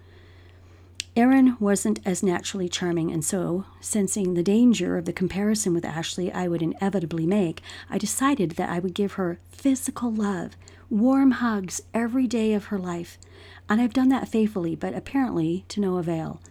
Erin 1.15 1.57
wasn't 1.59 1.99
as 2.05 2.23
naturally 2.23 2.67
charming, 2.67 3.12
and 3.12 3.23
so, 3.23 3.65
sensing 3.79 4.33
the 4.33 4.41
danger 4.41 4.97
of 4.97 5.05
the 5.05 5.13
comparison 5.13 5.75
with 5.75 5.86
Ashley 5.86 6.31
I 6.31 6.47
would 6.47 6.63
inevitably 6.63 7.27
make, 7.27 7.62
I 7.88 7.99
decided 7.99 8.51
that 8.51 8.71
I 8.71 8.79
would 8.79 8.95
give 8.95 9.13
her 9.13 9.38
physical 9.51 10.12
love, 10.12 10.57
warm 10.89 11.31
hugs 11.31 11.83
every 11.93 12.25
day 12.25 12.53
of 12.53 12.65
her 12.65 12.79
life. 12.79 13.19
And 13.69 13.79
I've 13.79 13.93
done 13.93 14.09
that 14.09 14.27
faithfully, 14.27 14.75
but 14.75 14.95
apparently 14.95 15.65
to 15.67 15.79
no 15.79 15.97
avail. 15.97 16.41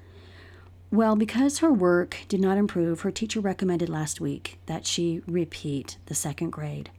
Well, 0.92 1.16
because 1.16 1.61
her 1.61 1.72
work 1.72 2.18
did 2.28 2.38
not 2.38 2.59
improve, 2.59 3.00
her 3.00 3.11
teacher 3.11 3.40
recommended 3.40 3.88
last 3.88 4.20
week 4.20 4.59
that 4.66 4.87
she 4.87 5.22
repeat 5.26 5.96
the 6.05 6.14
second 6.14 6.50
grade. 6.50 6.90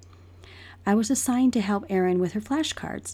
I 0.84 0.95
was 0.95 1.12
assigned 1.12 1.53
to 1.53 1.62
help 1.62 1.86
Erin 1.89 2.19
with 2.19 2.34
her 2.34 2.41
flashcards. 2.41 3.13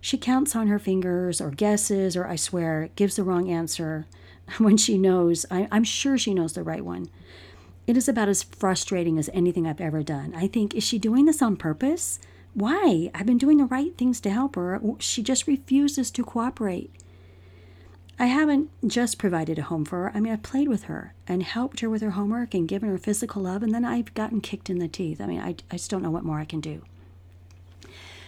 She 0.00 0.16
counts 0.16 0.54
on 0.54 0.68
her 0.68 0.78
fingers 0.78 1.40
or 1.40 1.50
guesses, 1.50 2.16
or 2.16 2.28
I 2.28 2.36
swear, 2.36 2.90
gives 2.94 3.16
the 3.16 3.24
wrong 3.24 3.50
answer 3.50 4.06
when 4.58 4.76
she 4.76 4.96
knows. 4.96 5.46
I, 5.50 5.66
am 5.72 5.82
sure 5.82 6.16
she 6.16 6.32
knows 6.32 6.52
the 6.52 6.62
right 6.62 6.84
one. 6.84 7.10
It 7.88 7.96
is 7.96 8.08
about 8.08 8.28
as 8.28 8.44
frustrating 8.44 9.18
as 9.18 9.28
anything 9.34 9.66
I've 9.66 9.80
ever 9.80 10.04
done. 10.04 10.32
I 10.36 10.46
think, 10.46 10.76
is 10.76 10.84
she 10.84 11.00
doing 11.00 11.24
this 11.24 11.42
on 11.42 11.56
purpose? 11.56 12.20
Why? 12.54 13.10
I've 13.12 13.26
been 13.26 13.36
doing 13.36 13.56
the 13.56 13.64
right 13.64 13.98
things 13.98 14.20
to 14.20 14.30
help 14.30 14.54
her. 14.54 14.80
She 15.00 15.24
just 15.24 15.48
refuses 15.48 16.08
to 16.12 16.22
cooperate. 16.22 16.94
I 18.20 18.26
haven't 18.26 18.68
just 18.86 19.16
provided 19.16 19.58
a 19.58 19.62
home 19.62 19.86
for 19.86 20.02
her. 20.02 20.12
I 20.14 20.20
mean, 20.20 20.30
I've 20.30 20.42
played 20.42 20.68
with 20.68 20.84
her 20.84 21.14
and 21.26 21.42
helped 21.42 21.80
her 21.80 21.88
with 21.88 22.02
her 22.02 22.10
homework 22.10 22.52
and 22.52 22.68
given 22.68 22.90
her 22.90 22.98
physical 22.98 23.40
love, 23.40 23.62
and 23.62 23.74
then 23.74 23.82
I've 23.82 24.12
gotten 24.12 24.42
kicked 24.42 24.68
in 24.68 24.78
the 24.78 24.88
teeth. 24.88 25.22
I 25.22 25.26
mean, 25.26 25.40
I, 25.40 25.56
I 25.70 25.76
just 25.76 25.90
don't 25.90 26.02
know 26.02 26.10
what 26.10 26.22
more 26.22 26.38
I 26.38 26.44
can 26.44 26.60
do. 26.60 26.82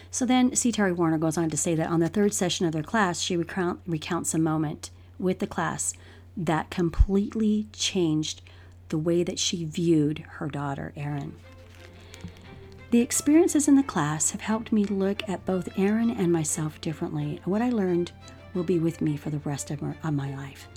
So 0.09 0.25
then 0.25 0.55
C. 0.55 0.71
Terry 0.71 0.91
Warner 0.91 1.19
goes 1.19 1.37
on 1.37 1.51
to 1.51 1.57
say 1.57 1.75
that 1.75 1.91
on 1.91 1.99
the 1.99 2.09
third 2.09 2.33
session 2.33 2.65
of 2.65 2.71
their 2.71 2.81
class, 2.81 3.19
she 3.19 3.37
recount, 3.37 3.81
recounts 3.85 4.33
a 4.33 4.39
moment 4.39 4.89
with 5.19 5.37
the 5.37 5.45
class 5.45 5.93
that 6.35 6.71
completely 6.71 7.67
changed 7.71 8.41
the 8.89 8.97
way 8.97 9.21
that 9.23 9.37
she 9.37 9.63
viewed 9.63 10.25
her 10.37 10.47
daughter, 10.47 10.91
Erin. 10.97 11.35
The 12.89 13.01
experiences 13.01 13.67
in 13.67 13.75
the 13.75 13.83
class 13.83 14.31
have 14.31 14.41
helped 14.41 14.71
me 14.71 14.85
look 14.85 15.21
at 15.29 15.45
both 15.45 15.77
Erin 15.77 16.09
and 16.09 16.33
myself 16.33 16.81
differently. 16.81 17.41
What 17.45 17.61
I 17.61 17.69
learned 17.69 18.11
will 18.53 18.63
be 18.63 18.79
with 18.79 19.01
me 19.01 19.17
for 19.17 19.29
the 19.29 19.39
rest 19.39 19.71
of 19.71 19.81
my 19.81 20.35
life. 20.35 20.67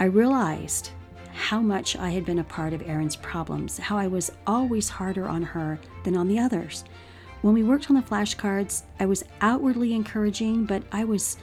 I 0.00 0.04
realized 0.04 0.90
how 1.32 1.60
much 1.60 1.96
I 1.96 2.10
had 2.10 2.24
been 2.24 2.40
a 2.40 2.44
part 2.44 2.72
of 2.72 2.82
Erin's 2.82 3.16
problems, 3.16 3.78
how 3.78 3.96
I 3.96 4.06
was 4.08 4.30
always 4.46 4.88
harder 4.88 5.28
on 5.28 5.42
her 5.42 5.78
than 6.04 6.16
on 6.16 6.28
the 6.28 6.38
others. 6.38 6.84
When 7.42 7.54
we 7.54 7.62
worked 7.62 7.88
on 7.88 7.96
the 7.96 8.02
flashcards, 8.02 8.82
I 8.98 9.06
was 9.06 9.24
outwardly 9.40 9.94
encouraging, 9.94 10.64
but 10.64 10.82
I 10.90 11.04
was 11.04 11.36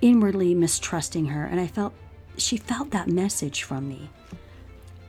inwardly 0.00 0.54
mistrusting 0.54 1.26
her, 1.26 1.44
and 1.44 1.60
I 1.60 1.66
felt 1.66 1.92
she 2.36 2.56
felt 2.56 2.90
that 2.92 3.08
message 3.08 3.64
from 3.64 3.88
me. 3.88 4.08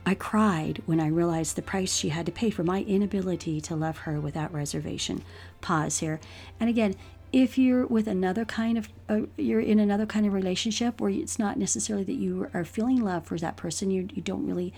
I 0.04 0.14
cried 0.14 0.82
when 0.86 0.98
I 0.98 1.06
realized 1.06 1.56
the 1.56 1.62
price 1.62 1.94
she 1.94 2.08
had 2.08 2.26
to 2.26 2.32
pay 2.32 2.50
for 2.50 2.64
my 2.64 2.82
inability 2.82 3.60
to 3.62 3.76
love 3.76 3.98
her 3.98 4.20
without 4.20 4.52
reservation. 4.52 5.22
Pause 5.60 5.98
here. 5.98 6.20
And 6.58 6.68
again, 6.68 6.96
if 7.32 7.56
you're 7.56 7.86
with 7.86 8.08
another 8.08 8.44
kind 8.44 8.76
of 8.76 8.88
uh, 9.08 9.20
you're 9.36 9.60
in 9.60 9.78
another 9.78 10.06
kind 10.06 10.26
of 10.26 10.32
relationship 10.32 11.00
where 11.00 11.10
it's 11.10 11.38
not 11.38 11.56
necessarily 11.56 12.04
that 12.04 12.14
you 12.14 12.48
are 12.52 12.64
feeling 12.64 13.02
love 13.02 13.24
for 13.24 13.38
that 13.38 13.56
person 13.56 13.90
you, 13.90 14.08
you 14.12 14.22
don't 14.22 14.46
really 14.46 14.72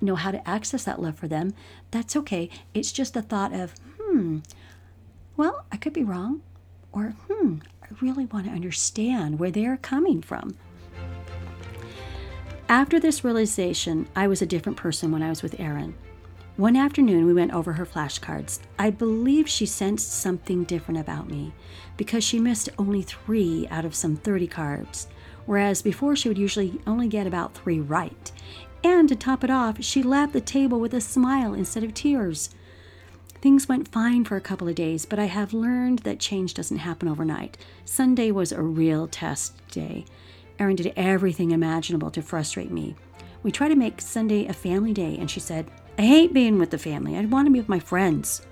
know 0.00 0.14
how 0.14 0.30
to 0.30 0.48
access 0.48 0.84
that 0.84 1.00
love 1.00 1.16
for 1.16 1.26
them 1.28 1.52
that's 1.90 2.16
okay. 2.16 2.50
It's 2.74 2.92
just 2.92 3.14
the 3.14 3.22
thought 3.22 3.52
of 3.52 3.74
hmm 4.00 4.38
well 5.36 5.64
i 5.72 5.76
could 5.76 5.92
be 5.92 6.04
wrong 6.04 6.42
or 6.92 7.14
hmm 7.28 7.56
i 7.82 7.86
really 8.00 8.26
want 8.26 8.46
to 8.46 8.52
understand 8.52 9.38
where 9.38 9.50
they're 9.50 9.76
coming 9.76 10.22
from. 10.22 10.56
After 12.68 13.00
this 13.00 13.24
realization 13.24 14.08
i 14.14 14.26
was 14.28 14.42
a 14.42 14.46
different 14.46 14.78
person 14.78 15.10
when 15.10 15.22
i 15.22 15.28
was 15.28 15.42
with 15.42 15.58
erin 15.58 15.94
one 16.56 16.74
afternoon, 16.74 17.26
we 17.26 17.34
went 17.34 17.52
over 17.52 17.74
her 17.74 17.84
flashcards. 17.84 18.60
I 18.78 18.88
believe 18.88 19.46
she 19.46 19.66
sensed 19.66 20.10
something 20.10 20.64
different 20.64 20.98
about 20.98 21.28
me 21.28 21.52
because 21.98 22.24
she 22.24 22.38
missed 22.38 22.70
only 22.78 23.02
three 23.02 23.68
out 23.70 23.84
of 23.84 23.94
some 23.94 24.16
30 24.16 24.46
cards, 24.46 25.06
whereas 25.44 25.82
before 25.82 26.16
she 26.16 26.28
would 26.28 26.38
usually 26.38 26.80
only 26.86 27.08
get 27.08 27.26
about 27.26 27.54
three 27.54 27.78
right. 27.78 28.32
And 28.82 29.06
to 29.10 29.16
top 29.16 29.44
it 29.44 29.50
off, 29.50 29.84
she 29.84 30.02
left 30.02 30.32
the 30.32 30.40
table 30.40 30.80
with 30.80 30.94
a 30.94 31.00
smile 31.02 31.52
instead 31.52 31.84
of 31.84 31.92
tears. 31.92 32.48
Things 33.42 33.68
went 33.68 33.88
fine 33.88 34.24
for 34.24 34.36
a 34.36 34.40
couple 34.40 34.66
of 34.66 34.74
days, 34.74 35.04
but 35.04 35.18
I 35.18 35.26
have 35.26 35.52
learned 35.52 36.00
that 36.00 36.20
change 36.20 36.54
doesn't 36.54 36.78
happen 36.78 37.06
overnight. 37.06 37.58
Sunday 37.84 38.30
was 38.30 38.50
a 38.50 38.62
real 38.62 39.08
test 39.08 39.54
day. 39.68 40.06
Erin 40.58 40.76
did 40.76 40.94
everything 40.96 41.50
imaginable 41.50 42.10
to 42.12 42.22
frustrate 42.22 42.70
me. 42.70 42.96
We 43.42 43.52
tried 43.52 43.68
to 43.68 43.76
make 43.76 44.00
Sunday 44.00 44.46
a 44.46 44.54
family 44.54 44.94
day, 44.94 45.18
and 45.18 45.30
she 45.30 45.38
said, 45.38 45.70
I 45.98 46.02
hate 46.02 46.34
being 46.34 46.58
with 46.58 46.70
the 46.70 46.78
family. 46.78 47.16
I 47.16 47.24
want 47.24 47.46
to 47.46 47.52
be 47.52 47.58
with 47.58 47.70
my 47.70 47.78
friends. 47.78 48.46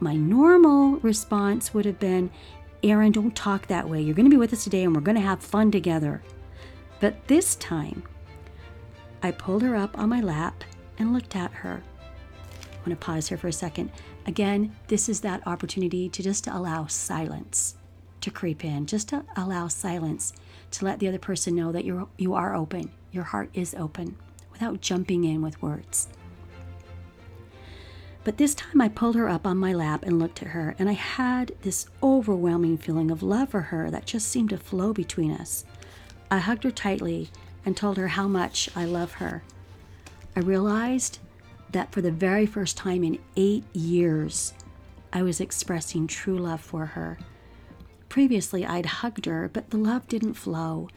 My 0.00 0.14
normal 0.16 0.96
response 0.98 1.72
would 1.72 1.86
have 1.86 1.98
been, 1.98 2.30
Erin, 2.82 3.12
don't 3.12 3.34
talk 3.34 3.66
that 3.68 3.88
way. 3.88 4.02
You're 4.02 4.14
going 4.14 4.26
to 4.26 4.30
be 4.30 4.36
with 4.36 4.52
us 4.52 4.64
today 4.64 4.84
and 4.84 4.94
we're 4.94 5.00
going 5.00 5.16
to 5.16 5.22
have 5.22 5.42
fun 5.42 5.70
together. 5.70 6.22
But 7.00 7.26
this 7.26 7.56
time, 7.56 8.02
I 9.22 9.30
pulled 9.30 9.62
her 9.62 9.74
up 9.74 9.98
on 9.98 10.10
my 10.10 10.20
lap 10.20 10.62
and 10.98 11.14
looked 11.14 11.34
at 11.34 11.52
her. 11.52 11.82
I 12.52 12.76
want 12.88 13.00
to 13.00 13.06
pause 13.06 13.28
here 13.28 13.38
for 13.38 13.48
a 13.48 13.52
second. 13.52 13.90
Again, 14.26 14.76
this 14.88 15.08
is 15.08 15.20
that 15.22 15.46
opportunity 15.46 16.10
to 16.10 16.22
just 16.22 16.46
allow 16.46 16.84
silence 16.86 17.76
to 18.20 18.30
creep 18.30 18.62
in, 18.62 18.84
just 18.84 19.08
to 19.08 19.24
allow 19.36 19.68
silence 19.68 20.34
to 20.72 20.84
let 20.84 20.98
the 20.98 21.08
other 21.08 21.18
person 21.18 21.54
know 21.54 21.72
that 21.72 21.86
you're 21.86 22.08
you 22.18 22.34
are 22.34 22.54
open, 22.54 22.90
your 23.10 23.24
heart 23.24 23.48
is 23.54 23.74
open, 23.74 24.16
without 24.52 24.82
jumping 24.82 25.24
in 25.24 25.40
with 25.40 25.62
words. 25.62 26.08
But 28.24 28.38
this 28.38 28.54
time 28.54 28.80
I 28.80 28.88
pulled 28.88 29.16
her 29.16 29.28
up 29.28 29.46
on 29.46 29.58
my 29.58 29.74
lap 29.74 30.02
and 30.02 30.18
looked 30.18 30.40
at 30.40 30.48
her, 30.48 30.74
and 30.78 30.88
I 30.88 30.94
had 30.94 31.52
this 31.60 31.86
overwhelming 32.02 32.78
feeling 32.78 33.10
of 33.10 33.22
love 33.22 33.50
for 33.50 33.60
her 33.60 33.90
that 33.90 34.06
just 34.06 34.28
seemed 34.28 34.50
to 34.50 34.56
flow 34.56 34.94
between 34.94 35.30
us. 35.30 35.66
I 36.30 36.38
hugged 36.38 36.64
her 36.64 36.70
tightly 36.70 37.30
and 37.66 37.76
told 37.76 37.98
her 37.98 38.08
how 38.08 38.26
much 38.26 38.70
I 38.74 38.86
love 38.86 39.12
her. 39.14 39.42
I 40.34 40.40
realized 40.40 41.18
that 41.70 41.92
for 41.92 42.00
the 42.00 42.10
very 42.10 42.46
first 42.46 42.78
time 42.78 43.04
in 43.04 43.18
eight 43.36 43.64
years, 43.74 44.54
I 45.12 45.22
was 45.22 45.40
expressing 45.40 46.06
true 46.06 46.38
love 46.38 46.60
for 46.60 46.86
her. 46.86 47.18
Previously, 48.08 48.64
I'd 48.64 48.86
hugged 48.86 49.26
her, 49.26 49.50
but 49.52 49.70
the 49.70 49.76
love 49.76 50.08
didn't 50.08 50.34
flow. 50.34 50.88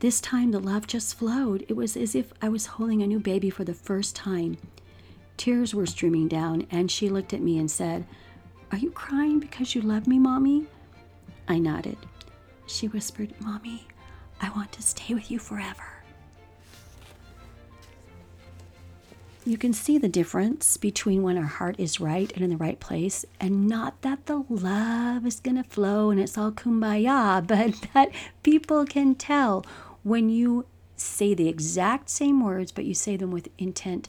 This 0.00 0.20
time, 0.20 0.50
the 0.50 0.60
love 0.60 0.86
just 0.86 1.14
flowed. 1.16 1.64
It 1.68 1.76
was 1.76 1.96
as 1.96 2.14
if 2.14 2.32
I 2.42 2.48
was 2.48 2.66
holding 2.66 3.02
a 3.02 3.06
new 3.06 3.20
baby 3.20 3.48
for 3.48 3.64
the 3.64 3.74
first 3.74 4.16
time. 4.16 4.58
Tears 5.36 5.74
were 5.74 5.86
streaming 5.86 6.28
down, 6.28 6.66
and 6.70 6.90
she 6.90 7.08
looked 7.08 7.32
at 7.32 7.42
me 7.42 7.58
and 7.58 7.70
said, 7.70 8.06
Are 8.70 8.78
you 8.78 8.90
crying 8.90 9.40
because 9.40 9.74
you 9.74 9.82
love 9.82 10.06
me, 10.06 10.18
Mommy? 10.18 10.66
I 11.48 11.58
nodded. 11.58 11.98
She 12.66 12.88
whispered, 12.88 13.34
Mommy, 13.40 13.86
I 14.40 14.50
want 14.50 14.72
to 14.72 14.82
stay 14.82 15.14
with 15.14 15.30
you 15.30 15.38
forever. 15.38 15.84
You 19.46 19.58
can 19.58 19.74
see 19.74 19.98
the 19.98 20.08
difference 20.08 20.78
between 20.78 21.22
when 21.22 21.36
our 21.36 21.44
heart 21.44 21.76
is 21.78 22.00
right 22.00 22.32
and 22.32 22.42
in 22.42 22.48
the 22.48 22.56
right 22.56 22.80
place, 22.80 23.26
and 23.38 23.68
not 23.68 24.00
that 24.00 24.24
the 24.24 24.44
love 24.48 25.26
is 25.26 25.40
going 25.40 25.62
to 25.62 25.68
flow 25.68 26.10
and 26.10 26.18
it's 26.18 26.38
all 26.38 26.50
kumbaya, 26.50 27.46
but 27.46 27.88
that 27.92 28.10
people 28.42 28.86
can 28.86 29.14
tell 29.14 29.66
when 30.02 30.30
you 30.30 30.64
say 30.96 31.34
the 31.34 31.48
exact 31.48 32.08
same 32.08 32.42
words, 32.42 32.72
but 32.72 32.86
you 32.86 32.94
say 32.94 33.16
them 33.16 33.30
with 33.30 33.48
intent 33.58 34.08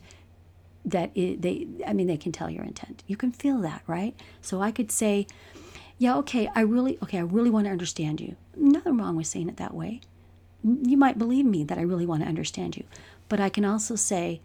that 0.86 1.12
it, 1.16 1.42
they 1.42 1.68
i 1.88 1.94
mean 1.94 2.08
they 2.08 2.18
can 2.18 2.32
tell 2.32 2.50
your 2.50 2.64
intent. 2.64 3.04
You 3.08 3.18
can 3.18 3.32
feel 3.32 3.60
that 3.60 3.82
right? 3.88 4.16
So 4.42 4.62
i 4.62 4.72
could 4.72 4.92
say 4.92 5.28
yeah 5.98 6.18
okay 6.18 6.50
i 6.56 6.62
really 6.62 6.98
okay 7.04 7.18
i 7.18 7.22
really 7.22 7.50
want 7.50 7.66
to 7.66 7.72
understand 7.72 8.22
you. 8.22 8.36
Nothing 8.56 8.98
wrong 8.98 9.16
with 9.16 9.28
saying 9.28 9.50
it 9.50 9.58
that 9.58 9.74
way. 9.74 10.02
You 10.64 10.98
might 10.98 11.18
believe 11.18 11.46
me 11.46 11.64
that 11.64 11.78
i 11.78 11.82
really 11.82 12.06
want 12.06 12.24
to 12.24 12.30
understand 12.30 12.78
you 12.78 12.84
but 13.30 13.40
i 13.40 13.50
can 13.50 13.66
also 13.66 13.96
say 13.96 14.42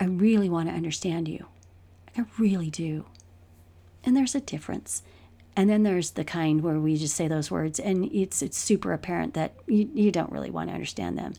i 0.00 0.04
really 0.04 0.48
want 0.48 0.68
to 0.68 0.74
understand 0.74 1.28
you. 1.28 1.46
I 2.16 2.24
really 2.38 2.70
do. 2.70 3.06
And 4.04 4.16
there's 4.16 4.34
a 4.34 4.40
difference. 4.40 5.02
And 5.56 5.70
then 5.70 5.82
there's 5.82 6.12
the 6.12 6.24
kind 6.24 6.62
where 6.62 6.78
we 6.78 6.96
just 6.96 7.14
say 7.14 7.28
those 7.28 7.50
words 7.50 7.78
and 7.78 8.06
it's 8.06 8.42
it's 8.42 8.58
super 8.58 8.92
apparent 8.92 9.34
that 9.34 9.54
you, 9.66 9.88
you 9.94 10.10
don't 10.10 10.32
really 10.32 10.50
want 10.50 10.68
to 10.68 10.74
understand 10.74 11.16
them. 11.16 11.34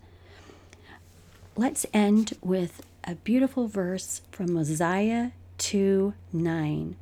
Let's 1.57 1.85
end 1.93 2.33
with 2.41 2.81
a 3.05 3.15
beautiful 3.15 3.67
verse 3.67 4.21
from 4.31 4.53
Mosiah 4.53 5.31
2 5.59 6.13
9. 6.33 6.95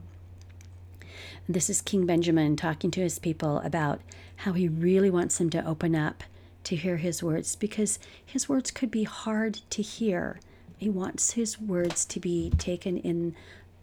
This 1.50 1.70
is 1.70 1.82
King 1.82 2.06
Benjamin 2.06 2.56
talking 2.56 2.92
to 2.92 3.02
his 3.02 3.20
people 3.20 3.60
about 3.60 4.02
how 4.38 4.54
he 4.54 4.68
really 4.68 5.10
wants 5.10 5.38
them 5.38 5.50
to 5.50 5.66
open 5.66 5.96
up 5.96 6.24
to 6.64 6.76
hear 6.76 6.98
His 6.98 7.22
words 7.22 7.56
because 7.56 8.00
His 8.26 8.48
words 8.50 8.72
could 8.72 8.92
be 8.92 9.04
hard 9.04 9.62
to 9.70 9.82
hear. 9.82 10.40
He 10.78 10.90
wants 10.90 11.32
His 11.32 11.60
words 11.60 12.06
to 12.06 12.20
be 12.20 12.52
taken 12.58 12.98
in 12.98 13.36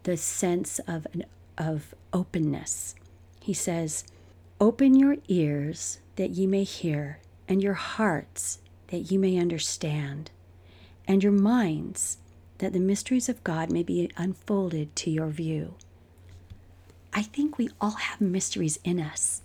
the 0.05 0.17
sense 0.17 0.79
of 0.81 1.07
an, 1.13 1.25
of 1.59 1.95
openness. 2.13 2.95
He 3.41 3.55
says, 3.55 4.05
"Open 4.61 4.95
your 4.95 5.17
ears 5.29 5.99
that 6.17 6.31
ye 6.31 6.47
may 6.47 6.65
hear, 6.65 7.19
and 7.49 7.63
your 7.63 7.75
hearts 7.75 8.59
that 8.89 9.11
ye 9.11 9.19
may 9.19 9.39
understand, 9.39 10.31
and 11.11 11.25
your 11.25 11.33
minds 11.33 12.19
that 12.59 12.73
the 12.73 12.79
mysteries 12.79 13.29
of 13.29 13.43
God 13.43 13.73
may 13.73 13.83
be 13.83 14.09
unfolded 14.17 14.95
to 14.95 15.11
your 15.11 15.27
view." 15.27 15.75
I 17.13 17.23
think 17.23 17.59
we 17.59 17.69
all 17.81 17.99
have 18.07 18.21
mysteries 18.21 18.79
in 18.85 19.01
us. 19.01 19.43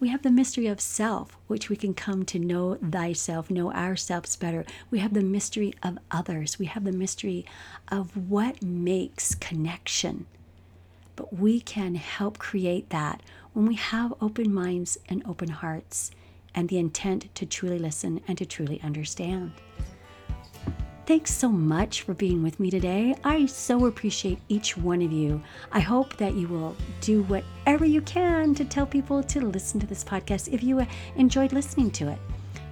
We 0.00 0.08
have 0.08 0.22
the 0.22 0.30
mystery 0.30 0.66
of 0.66 0.80
self, 0.80 1.36
which 1.46 1.68
we 1.68 1.76
can 1.76 1.92
come 1.92 2.24
to 2.24 2.38
know 2.38 2.76
thyself, 2.76 3.50
know 3.50 3.70
ourselves 3.70 4.34
better. 4.36 4.64
We 4.90 5.00
have 5.00 5.12
the 5.12 5.22
mystery 5.22 5.74
of 5.82 5.98
others. 6.10 6.58
We 6.58 6.66
have 6.66 6.84
the 6.84 6.92
mystery 6.92 7.44
of 7.88 8.16
what 8.30 8.62
makes 8.62 9.34
connection. 9.34 10.24
But 11.16 11.38
we 11.38 11.60
can 11.60 11.96
help 11.96 12.38
create 12.38 12.88
that 12.88 13.22
when 13.52 13.66
we 13.66 13.74
have 13.74 14.14
open 14.22 14.54
minds 14.54 14.96
and 15.10 15.22
open 15.26 15.50
hearts 15.50 16.10
and 16.54 16.70
the 16.70 16.78
intent 16.78 17.34
to 17.34 17.44
truly 17.44 17.78
listen 17.78 18.22
and 18.26 18.38
to 18.38 18.46
truly 18.46 18.80
understand. 18.80 19.52
Thanks 21.06 21.34
so 21.34 21.50
much 21.50 22.00
for 22.00 22.14
being 22.14 22.42
with 22.42 22.58
me 22.58 22.70
today. 22.70 23.14
I 23.24 23.44
so 23.44 23.84
appreciate 23.84 24.38
each 24.48 24.74
one 24.74 25.02
of 25.02 25.12
you. 25.12 25.42
I 25.70 25.80
hope 25.80 26.16
that 26.16 26.32
you 26.32 26.48
will 26.48 26.74
do 27.02 27.24
whatever 27.24 27.84
you 27.84 28.00
can 28.00 28.54
to 28.54 28.64
tell 28.64 28.86
people 28.86 29.22
to 29.22 29.42
listen 29.42 29.78
to 29.80 29.86
this 29.86 30.02
podcast 30.02 30.50
if 30.50 30.62
you 30.62 30.86
enjoyed 31.16 31.52
listening 31.52 31.90
to 31.92 32.08
it. 32.08 32.18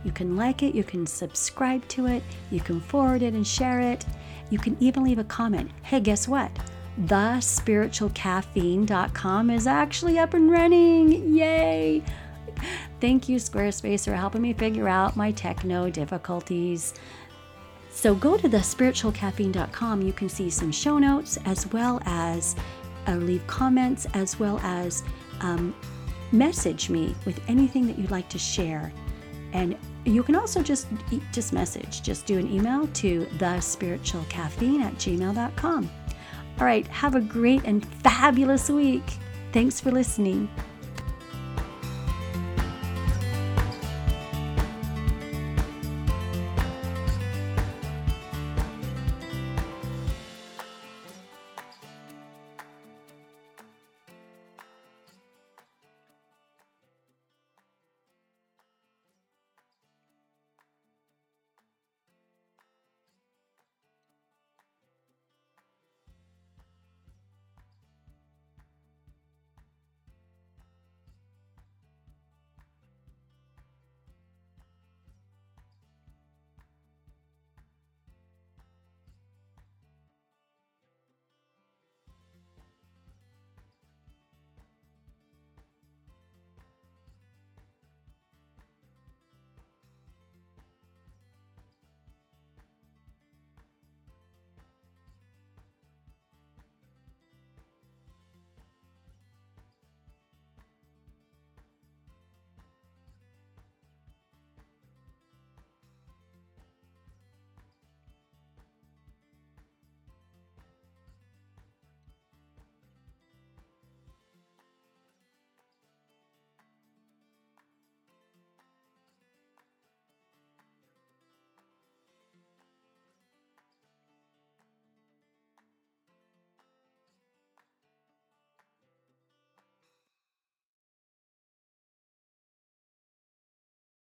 You 0.02 0.12
can 0.12 0.34
like 0.34 0.62
it, 0.62 0.74
you 0.74 0.82
can 0.82 1.06
subscribe 1.06 1.86
to 1.88 2.06
it, 2.06 2.22
you 2.50 2.60
can 2.60 2.80
forward 2.80 3.20
it 3.20 3.34
and 3.34 3.46
share 3.46 3.80
it. 3.80 4.06
You 4.48 4.58
can 4.58 4.78
even 4.80 5.04
leave 5.04 5.18
a 5.18 5.24
comment. 5.24 5.70
Hey, 5.82 6.00
guess 6.00 6.26
what? 6.26 6.50
TheSpiritualCaffeine.com 7.02 9.50
is 9.50 9.66
actually 9.66 10.18
up 10.18 10.32
and 10.32 10.50
running. 10.50 11.34
Yay! 11.34 12.02
Thank 13.00 13.28
you, 13.28 13.38
Squarespace, 13.38 14.04
for 14.04 14.14
helping 14.14 14.42
me 14.42 14.52
figure 14.52 14.88
out 14.88 15.16
my 15.16 15.32
techno 15.32 15.90
difficulties. 15.90 16.94
So 17.92 18.14
go 18.14 18.36
to 18.36 18.48
thespiritualcaffeine.com. 18.48 20.02
You 20.02 20.12
can 20.12 20.28
see 20.28 20.50
some 20.50 20.72
show 20.72 20.98
notes 20.98 21.38
as 21.44 21.70
well 21.72 22.00
as 22.06 22.56
uh, 23.06 23.16
leave 23.16 23.46
comments, 23.46 24.06
as 24.14 24.40
well 24.40 24.58
as 24.60 25.04
um, 25.40 25.74
message 26.32 26.88
me 26.88 27.14
with 27.26 27.40
anything 27.48 27.86
that 27.86 27.98
you'd 27.98 28.10
like 28.10 28.28
to 28.30 28.38
share. 28.38 28.92
And 29.52 29.76
you 30.04 30.22
can 30.22 30.34
also 30.34 30.62
just 30.62 30.86
just 31.32 31.52
message, 31.52 32.02
just 32.02 32.26
do 32.26 32.38
an 32.38 32.50
email 32.50 32.86
to 32.88 33.26
thespiritualcaffeine 33.36 34.82
at 34.82 34.94
gmail.com. 34.94 35.90
All 36.58 36.66
right, 36.66 36.86
have 36.88 37.14
a 37.14 37.20
great 37.20 37.62
and 37.64 37.86
fabulous 38.02 38.70
week. 38.70 39.04
Thanks 39.52 39.78
for 39.78 39.90
listening. 39.90 40.48